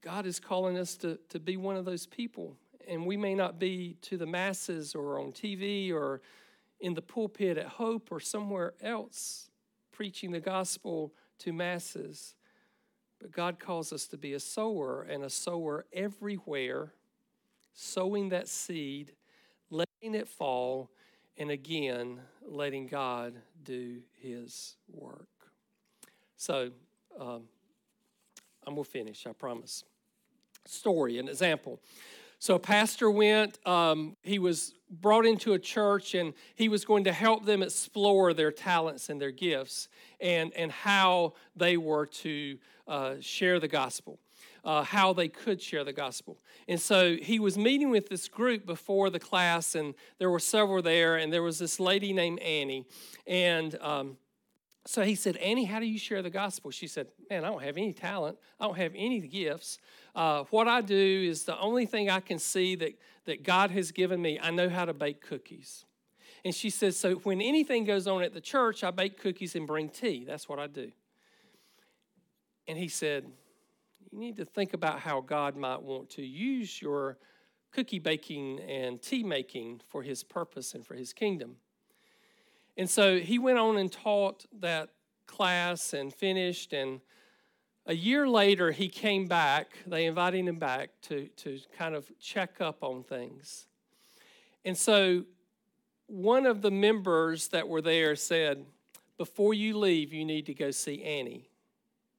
God 0.00 0.24
is 0.24 0.40
calling 0.40 0.78
us 0.78 0.96
to, 0.96 1.18
to 1.28 1.38
be 1.38 1.58
one 1.58 1.76
of 1.76 1.84
those 1.84 2.06
people 2.06 2.56
and 2.88 3.06
we 3.06 3.16
may 3.16 3.34
not 3.34 3.58
be 3.58 3.96
to 4.02 4.16
the 4.16 4.26
masses 4.26 4.94
or 4.94 5.18
on 5.18 5.32
TV 5.32 5.92
or 5.92 6.20
in 6.80 6.94
the 6.94 7.02
pulpit 7.02 7.56
at 7.56 7.66
Hope 7.66 8.10
or 8.10 8.20
somewhere 8.20 8.74
else 8.82 9.50
preaching 9.92 10.32
the 10.32 10.40
gospel 10.40 11.12
to 11.38 11.52
masses. 11.52 12.34
But 13.20 13.30
God 13.30 13.60
calls 13.60 13.92
us 13.92 14.06
to 14.08 14.16
be 14.16 14.32
a 14.32 14.40
sower 14.40 15.02
and 15.02 15.22
a 15.22 15.30
sower 15.30 15.86
everywhere, 15.92 16.92
sowing 17.72 18.30
that 18.30 18.48
seed, 18.48 19.12
letting 19.70 20.14
it 20.14 20.26
fall, 20.26 20.90
and 21.38 21.50
again, 21.50 22.20
letting 22.44 22.86
God 22.86 23.34
do 23.62 24.00
his 24.20 24.76
work. 24.90 25.28
So, 26.36 26.70
um, 27.18 27.42
I'm 28.66 28.74
going 28.74 28.84
to 28.84 28.90
finish, 28.90 29.26
I 29.26 29.32
promise. 29.32 29.84
Story, 30.66 31.18
an 31.18 31.28
example. 31.28 31.80
So, 32.42 32.58
pastor 32.58 33.08
went, 33.08 33.64
um, 33.68 34.16
he 34.24 34.40
was 34.40 34.74
brought 34.90 35.26
into 35.26 35.52
a 35.52 35.60
church 35.60 36.16
and 36.16 36.34
he 36.56 36.68
was 36.68 36.84
going 36.84 37.04
to 37.04 37.12
help 37.12 37.44
them 37.46 37.62
explore 37.62 38.34
their 38.34 38.50
talents 38.50 39.08
and 39.10 39.20
their 39.20 39.30
gifts 39.30 39.86
and, 40.20 40.52
and 40.56 40.72
how 40.72 41.34
they 41.54 41.76
were 41.76 42.04
to 42.06 42.58
uh, 42.88 43.14
share 43.20 43.60
the 43.60 43.68
gospel. 43.68 44.18
Uh, 44.64 44.82
how 44.82 45.12
they 45.12 45.28
could 45.28 45.62
share 45.62 45.84
the 45.84 45.92
gospel. 45.92 46.36
And 46.66 46.80
so 46.80 47.14
he 47.14 47.38
was 47.38 47.56
meeting 47.56 47.90
with 47.90 48.08
this 48.08 48.26
group 48.26 48.66
before 48.66 49.08
the 49.08 49.20
class, 49.20 49.76
and 49.76 49.94
there 50.18 50.30
were 50.30 50.40
several 50.40 50.82
there, 50.82 51.16
and 51.16 51.32
there 51.32 51.42
was 51.42 51.60
this 51.60 51.78
lady 51.78 52.12
named 52.12 52.40
Annie. 52.40 52.86
And 53.24 53.76
um, 53.80 54.16
so 54.84 55.02
he 55.02 55.14
said, 55.14 55.36
Annie, 55.36 55.64
how 55.64 55.78
do 55.78 55.86
you 55.86 55.98
share 55.98 56.22
the 56.22 56.30
gospel? 56.30 56.70
She 56.72 56.88
said, 56.88 57.06
Man, 57.30 57.44
I 57.44 57.48
don't 57.48 57.62
have 57.62 57.76
any 57.76 57.92
talent. 57.92 58.38
I 58.58 58.64
don't 58.66 58.76
have 58.76 58.92
any 58.96 59.20
gifts. 59.20 59.78
Uh, 60.14 60.44
what 60.50 60.68
I 60.68 60.80
do 60.80 61.26
is 61.28 61.44
the 61.44 61.58
only 61.58 61.86
thing 61.86 62.10
I 62.10 62.20
can 62.20 62.38
see 62.38 62.74
that, 62.76 62.98
that 63.24 63.42
God 63.42 63.70
has 63.70 63.92
given 63.92 64.20
me, 64.20 64.38
I 64.40 64.50
know 64.50 64.68
how 64.68 64.84
to 64.84 64.92
bake 64.92 65.22
cookies. 65.22 65.86
And 66.44 66.54
she 66.54 66.70
says, 66.70 66.96
So 66.96 67.14
when 67.16 67.40
anything 67.40 67.84
goes 67.84 68.06
on 68.06 68.22
at 68.22 68.34
the 68.34 68.40
church, 68.40 68.84
I 68.84 68.90
bake 68.90 69.18
cookies 69.18 69.54
and 69.54 69.66
bring 69.66 69.88
tea. 69.88 70.24
That's 70.26 70.48
what 70.48 70.58
I 70.58 70.66
do. 70.66 70.92
And 72.68 72.76
he 72.76 72.88
said, 72.88 73.24
You 74.10 74.18
need 74.18 74.36
to 74.36 74.44
think 74.44 74.74
about 74.74 75.00
how 75.00 75.20
God 75.20 75.56
might 75.56 75.82
want 75.82 76.10
to 76.10 76.22
use 76.22 76.82
your 76.82 77.18
cookie 77.70 77.98
baking 77.98 78.60
and 78.60 79.00
tea 79.00 79.22
making 79.22 79.80
for 79.88 80.02
his 80.02 80.22
purpose 80.22 80.74
and 80.74 80.84
for 80.84 80.94
his 80.94 81.12
kingdom. 81.12 81.56
And 82.76 82.88
so 82.88 83.18
he 83.18 83.38
went 83.38 83.58
on 83.58 83.78
and 83.78 83.90
taught 83.90 84.44
that 84.60 84.90
class 85.26 85.92
and 85.92 86.12
finished. 86.12 86.72
And 86.72 87.00
a 87.86 87.94
year 87.94 88.28
later, 88.28 88.70
he 88.70 88.88
came 88.88 89.26
back. 89.26 89.78
They 89.86 90.06
invited 90.06 90.46
him 90.46 90.58
back 90.58 90.90
to, 91.02 91.26
to 91.38 91.58
kind 91.76 91.94
of 91.94 92.10
check 92.20 92.60
up 92.60 92.84
on 92.84 93.02
things. 93.02 93.66
And 94.64 94.76
so 94.78 95.24
one 96.06 96.46
of 96.46 96.62
the 96.62 96.70
members 96.70 97.48
that 97.48 97.66
were 97.66 97.82
there 97.82 98.14
said, 98.14 98.64
Before 99.18 99.52
you 99.52 99.76
leave, 99.76 100.12
you 100.12 100.24
need 100.24 100.46
to 100.46 100.54
go 100.54 100.70
see 100.70 101.02
Annie. 101.02 101.48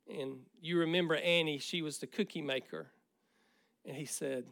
And 0.09 0.39
you 0.61 0.79
remember 0.79 1.15
Annie, 1.15 1.59
she 1.59 1.81
was 1.81 1.99
the 1.99 2.07
cookie 2.07 2.41
maker. 2.41 2.87
And 3.85 3.95
he 3.95 4.05
said, 4.05 4.45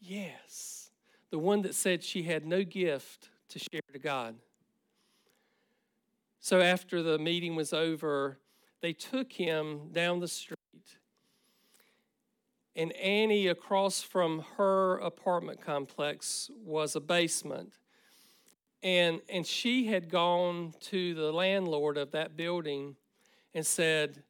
Yes, 0.00 0.90
the 1.30 1.38
one 1.38 1.62
that 1.62 1.74
said 1.74 2.04
she 2.04 2.22
had 2.22 2.46
no 2.46 2.62
gift 2.62 3.30
to 3.48 3.58
share 3.58 3.82
to 3.92 3.98
God. 3.98 4.36
So 6.38 6.60
after 6.60 7.02
the 7.02 7.18
meeting 7.18 7.54
was 7.54 7.72
over, 7.72 8.38
they 8.82 8.92
took 8.92 9.32
him 9.32 9.90
down 9.92 10.20
the 10.20 10.28
street. 10.28 10.56
And 12.76 12.92
Annie, 12.92 13.48
across 13.48 14.00
from 14.00 14.44
her 14.56 14.96
apartment 14.98 15.60
complex, 15.60 16.50
was 16.64 16.96
a 16.96 17.00
basement. 17.00 17.74
And, 18.82 19.20
and 19.28 19.46
she 19.46 19.86
had 19.86 20.08
gone 20.08 20.72
to 20.80 21.14
the 21.14 21.32
landlord 21.32 21.98
of 21.98 22.12
that 22.12 22.36
building 22.36 22.96
and 23.54 23.66
said, 23.66 24.22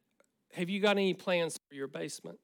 Have 0.54 0.68
you 0.68 0.80
got 0.80 0.92
any 0.92 1.14
plans 1.14 1.58
for 1.68 1.74
your 1.74 1.86
basement? 1.86 2.38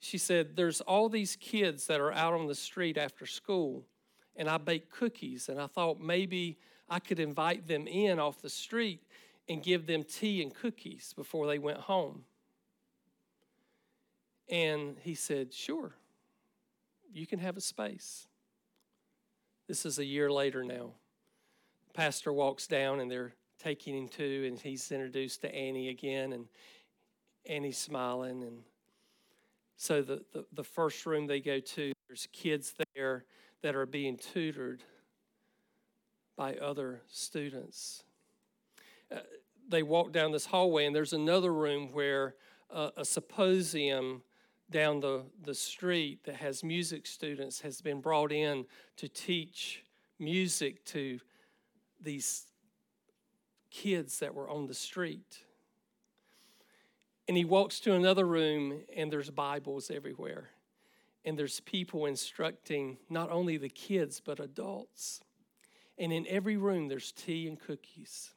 She 0.00 0.18
said, 0.18 0.56
There's 0.56 0.80
all 0.80 1.08
these 1.08 1.36
kids 1.36 1.86
that 1.86 2.00
are 2.00 2.12
out 2.12 2.34
on 2.34 2.46
the 2.46 2.54
street 2.54 2.98
after 2.98 3.26
school, 3.26 3.86
and 4.34 4.48
I 4.48 4.58
bake 4.58 4.90
cookies, 4.90 5.48
and 5.48 5.60
I 5.60 5.66
thought 5.68 6.00
maybe 6.00 6.58
I 6.88 6.98
could 6.98 7.20
invite 7.20 7.68
them 7.68 7.86
in 7.86 8.18
off 8.18 8.40
the 8.40 8.50
street 8.50 9.02
and 9.48 9.62
give 9.62 9.86
them 9.86 10.04
tea 10.04 10.42
and 10.42 10.54
cookies 10.54 11.12
before 11.16 11.46
they 11.46 11.58
went 11.58 11.78
home. 11.78 12.24
And 14.48 14.96
he 15.02 15.14
said, 15.14 15.52
Sure, 15.52 15.92
you 17.12 17.26
can 17.26 17.38
have 17.38 17.56
a 17.56 17.60
space. 17.60 18.26
This 19.68 19.84
is 19.84 19.98
a 19.98 20.04
year 20.04 20.30
later 20.30 20.62
now. 20.62 20.92
pastor 21.92 22.32
walks 22.32 22.66
down 22.66 23.00
and 23.00 23.10
they're 23.10 23.34
taking 23.58 23.96
him 23.96 24.08
to, 24.08 24.46
and 24.46 24.58
he's 24.58 24.92
introduced 24.92 25.40
to 25.40 25.52
Annie 25.52 25.88
again, 25.88 26.32
and 26.32 26.46
Annie's 27.46 27.78
smiling. 27.78 28.42
And 28.42 28.58
so 29.76 30.02
the, 30.02 30.24
the, 30.32 30.44
the 30.52 30.64
first 30.64 31.04
room 31.06 31.26
they 31.26 31.40
go 31.40 31.58
to, 31.58 31.92
there's 32.06 32.28
kids 32.32 32.74
there 32.94 33.24
that 33.62 33.74
are 33.74 33.86
being 33.86 34.16
tutored 34.16 34.82
by 36.36 36.54
other 36.56 37.00
students. 37.08 38.04
Uh, 39.14 39.18
they 39.68 39.82
walk 39.82 40.12
down 40.12 40.32
this 40.32 40.46
hallway, 40.46 40.86
and 40.86 40.94
there's 40.94 41.12
another 41.12 41.52
room 41.52 41.92
where 41.92 42.34
a, 42.70 42.90
a 42.98 43.04
symposium 43.04 44.22
down 44.70 45.00
the, 45.00 45.24
the 45.44 45.54
street 45.54 46.24
that 46.24 46.36
has 46.36 46.64
music 46.64 47.06
students 47.06 47.60
has 47.60 47.80
been 47.80 48.00
brought 48.00 48.32
in 48.32 48.64
to 48.96 49.08
teach 49.08 49.84
music 50.18 50.84
to 50.84 51.20
these 52.00 52.46
kids 53.70 54.18
that 54.18 54.34
were 54.34 54.48
on 54.48 54.66
the 54.66 54.74
street. 54.74 55.38
And 57.28 57.36
he 57.36 57.44
walks 57.44 57.80
to 57.80 57.94
another 57.94 58.24
room, 58.24 58.82
and 58.94 59.12
there's 59.12 59.30
Bibles 59.30 59.90
everywhere. 59.90 60.50
And 61.24 61.36
there's 61.36 61.58
people 61.60 62.06
instructing 62.06 62.98
not 63.10 63.30
only 63.30 63.56
the 63.56 63.68
kids, 63.68 64.20
but 64.24 64.38
adults. 64.38 65.20
And 65.98 66.12
in 66.12 66.24
every 66.28 66.56
room, 66.56 66.86
there's 66.86 67.10
tea 67.10 67.48
and 67.48 67.58
cookies. 67.58 68.30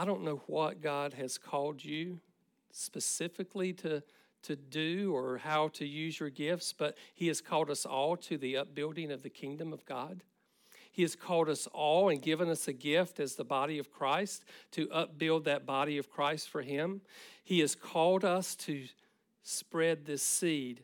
I 0.00 0.06
don't 0.06 0.24
know 0.24 0.40
what 0.46 0.80
God 0.80 1.12
has 1.12 1.36
called 1.36 1.84
you 1.84 2.20
specifically 2.70 3.74
to, 3.74 4.02
to 4.44 4.56
do 4.56 5.14
or 5.14 5.36
how 5.36 5.68
to 5.74 5.84
use 5.86 6.18
your 6.18 6.30
gifts, 6.30 6.72
but 6.72 6.96
He 7.14 7.26
has 7.26 7.42
called 7.42 7.68
us 7.68 7.84
all 7.84 8.16
to 8.16 8.38
the 8.38 8.56
upbuilding 8.56 9.12
of 9.12 9.22
the 9.22 9.28
kingdom 9.28 9.74
of 9.74 9.84
God. 9.84 10.22
He 10.90 11.02
has 11.02 11.14
called 11.14 11.50
us 11.50 11.66
all 11.74 12.08
and 12.08 12.22
given 12.22 12.48
us 12.48 12.66
a 12.66 12.72
gift 12.72 13.20
as 13.20 13.34
the 13.34 13.44
body 13.44 13.78
of 13.78 13.92
Christ 13.92 14.46
to 14.70 14.90
upbuild 14.90 15.44
that 15.44 15.66
body 15.66 15.98
of 15.98 16.08
Christ 16.08 16.48
for 16.48 16.62
Him. 16.62 17.02
He 17.44 17.58
has 17.58 17.74
called 17.74 18.24
us 18.24 18.54
to 18.54 18.86
spread 19.42 20.06
this 20.06 20.22
seed, 20.22 20.82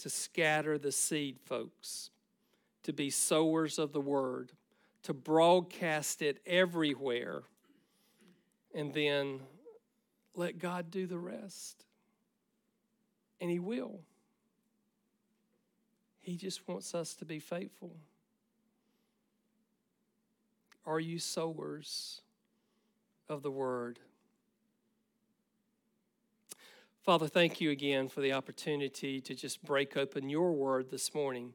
to 0.00 0.10
scatter 0.10 0.76
the 0.76 0.92
seed, 0.92 1.38
folks, 1.42 2.10
to 2.82 2.92
be 2.92 3.08
sowers 3.08 3.78
of 3.78 3.94
the 3.94 4.00
word, 4.02 4.52
to 5.06 5.14
broadcast 5.14 6.20
it 6.20 6.40
everywhere, 6.44 7.44
and 8.74 8.92
then 8.92 9.38
let 10.34 10.58
God 10.58 10.90
do 10.90 11.06
the 11.06 11.16
rest. 11.16 11.84
And 13.40 13.48
He 13.48 13.60
will. 13.60 14.00
He 16.18 16.34
just 16.34 16.66
wants 16.66 16.92
us 16.92 17.14
to 17.14 17.24
be 17.24 17.38
faithful. 17.38 17.94
Are 20.84 20.98
you 20.98 21.20
sowers 21.20 22.22
of 23.28 23.44
the 23.44 23.50
word? 23.52 24.00
Father, 27.04 27.28
thank 27.28 27.60
you 27.60 27.70
again 27.70 28.08
for 28.08 28.20
the 28.20 28.32
opportunity 28.32 29.20
to 29.20 29.36
just 29.36 29.64
break 29.64 29.96
open 29.96 30.28
your 30.28 30.52
word 30.52 30.90
this 30.90 31.14
morning. 31.14 31.52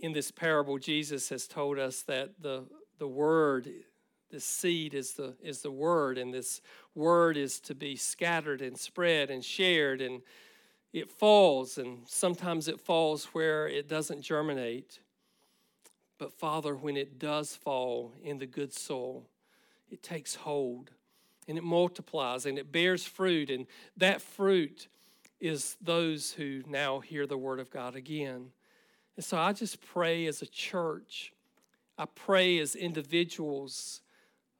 In 0.00 0.12
this 0.12 0.30
parable, 0.30 0.78
Jesus 0.78 1.28
has 1.28 1.46
told 1.46 1.78
us 1.78 2.02
that 2.02 2.40
the, 2.40 2.64
the 2.98 3.08
word, 3.08 3.70
the 4.30 4.40
seed 4.40 4.94
is 4.94 5.12
the, 5.12 5.34
is 5.42 5.62
the 5.62 5.70
word, 5.70 6.18
and 6.18 6.32
this 6.32 6.60
word 6.94 7.36
is 7.36 7.60
to 7.60 7.74
be 7.74 7.96
scattered 7.96 8.62
and 8.62 8.78
spread 8.78 9.30
and 9.30 9.44
shared 9.44 10.00
and 10.00 10.22
it 10.92 11.08
falls, 11.10 11.78
and 11.78 12.00
sometimes 12.06 12.66
it 12.66 12.80
falls 12.80 13.26
where 13.26 13.68
it 13.68 13.88
doesn't 13.88 14.22
germinate. 14.22 14.98
But 16.18 16.32
Father, 16.32 16.74
when 16.74 16.96
it 16.96 17.18
does 17.18 17.54
fall 17.54 18.12
in 18.22 18.38
the 18.38 18.46
good 18.46 18.72
soil, 18.72 19.24
it 19.90 20.02
takes 20.02 20.34
hold 20.34 20.90
and 21.48 21.56
it 21.56 21.64
multiplies 21.64 22.44
and 22.44 22.58
it 22.58 22.72
bears 22.72 23.04
fruit. 23.04 23.50
And 23.50 23.66
that 23.96 24.20
fruit 24.20 24.88
is 25.40 25.76
those 25.80 26.32
who 26.32 26.62
now 26.66 27.00
hear 27.00 27.26
the 27.26 27.38
word 27.38 27.60
of 27.60 27.70
God 27.70 27.94
again. 27.94 28.50
And 29.16 29.24
so 29.24 29.38
I 29.38 29.52
just 29.52 29.80
pray 29.80 30.26
as 30.26 30.42
a 30.42 30.46
church, 30.46 31.32
I 31.98 32.06
pray 32.06 32.58
as 32.58 32.74
individuals, 32.74 34.00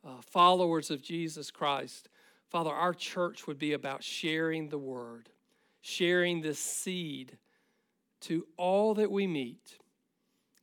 uh, 0.04 0.20
followers 0.20 0.90
of 0.90 1.02
Jesus 1.02 1.50
Christ. 1.50 2.08
Father, 2.48 2.70
our 2.70 2.92
church 2.92 3.46
would 3.46 3.58
be 3.58 3.72
about 3.72 4.02
sharing 4.02 4.68
the 4.68 4.78
word 4.78 5.30
sharing 5.80 6.42
this 6.42 6.58
seed 6.58 7.38
to 8.20 8.46
all 8.56 8.94
that 8.94 9.10
we 9.10 9.26
meet 9.26 9.78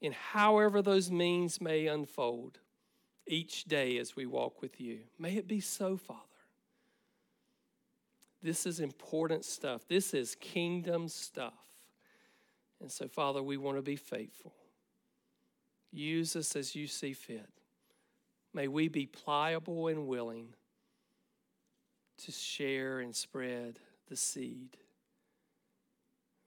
in 0.02 0.12
however 0.12 0.82
those 0.82 1.10
means 1.10 1.60
may 1.60 1.88
unfold 1.88 2.60
each 3.26 3.66
day 3.66 3.98
as 3.98 4.16
we 4.16 4.26
walk 4.26 4.62
with 4.62 4.80
you. 4.80 5.00
May 5.18 5.36
it 5.36 5.48
be 5.48 5.60
so, 5.60 5.98
Father. 5.98 6.22
This 8.44 8.66
is 8.66 8.80
important 8.80 9.44
stuff. 9.44 9.88
This 9.88 10.14
is 10.14 10.36
kingdom 10.36 11.08
stuff. 11.08 11.54
And 12.80 12.92
so, 12.92 13.08
Father, 13.08 13.42
we 13.42 13.58
want 13.58 13.78
to 13.78 13.82
be 13.82 13.96
faithful. 13.96 14.54
Use 15.92 16.36
us 16.36 16.56
as 16.56 16.76
you 16.76 16.88
see 16.88 17.14
fit. 17.14 17.50
May 18.54 18.68
we 18.68 18.88
be 18.88 19.06
pliable 19.06 19.88
and 19.88 20.08
willing 20.08 20.54
to 22.26 22.32
share 22.32 23.00
and 23.00 23.16
spread 23.16 23.80
the 24.10 24.16
seed. 24.16 24.78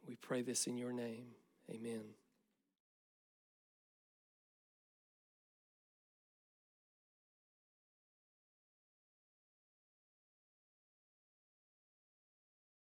We 0.06 0.16
pray 0.16 0.42
this 0.42 0.66
in 0.66 0.76
your 0.76 0.92
name. 0.92 1.26
Amen. 1.70 2.19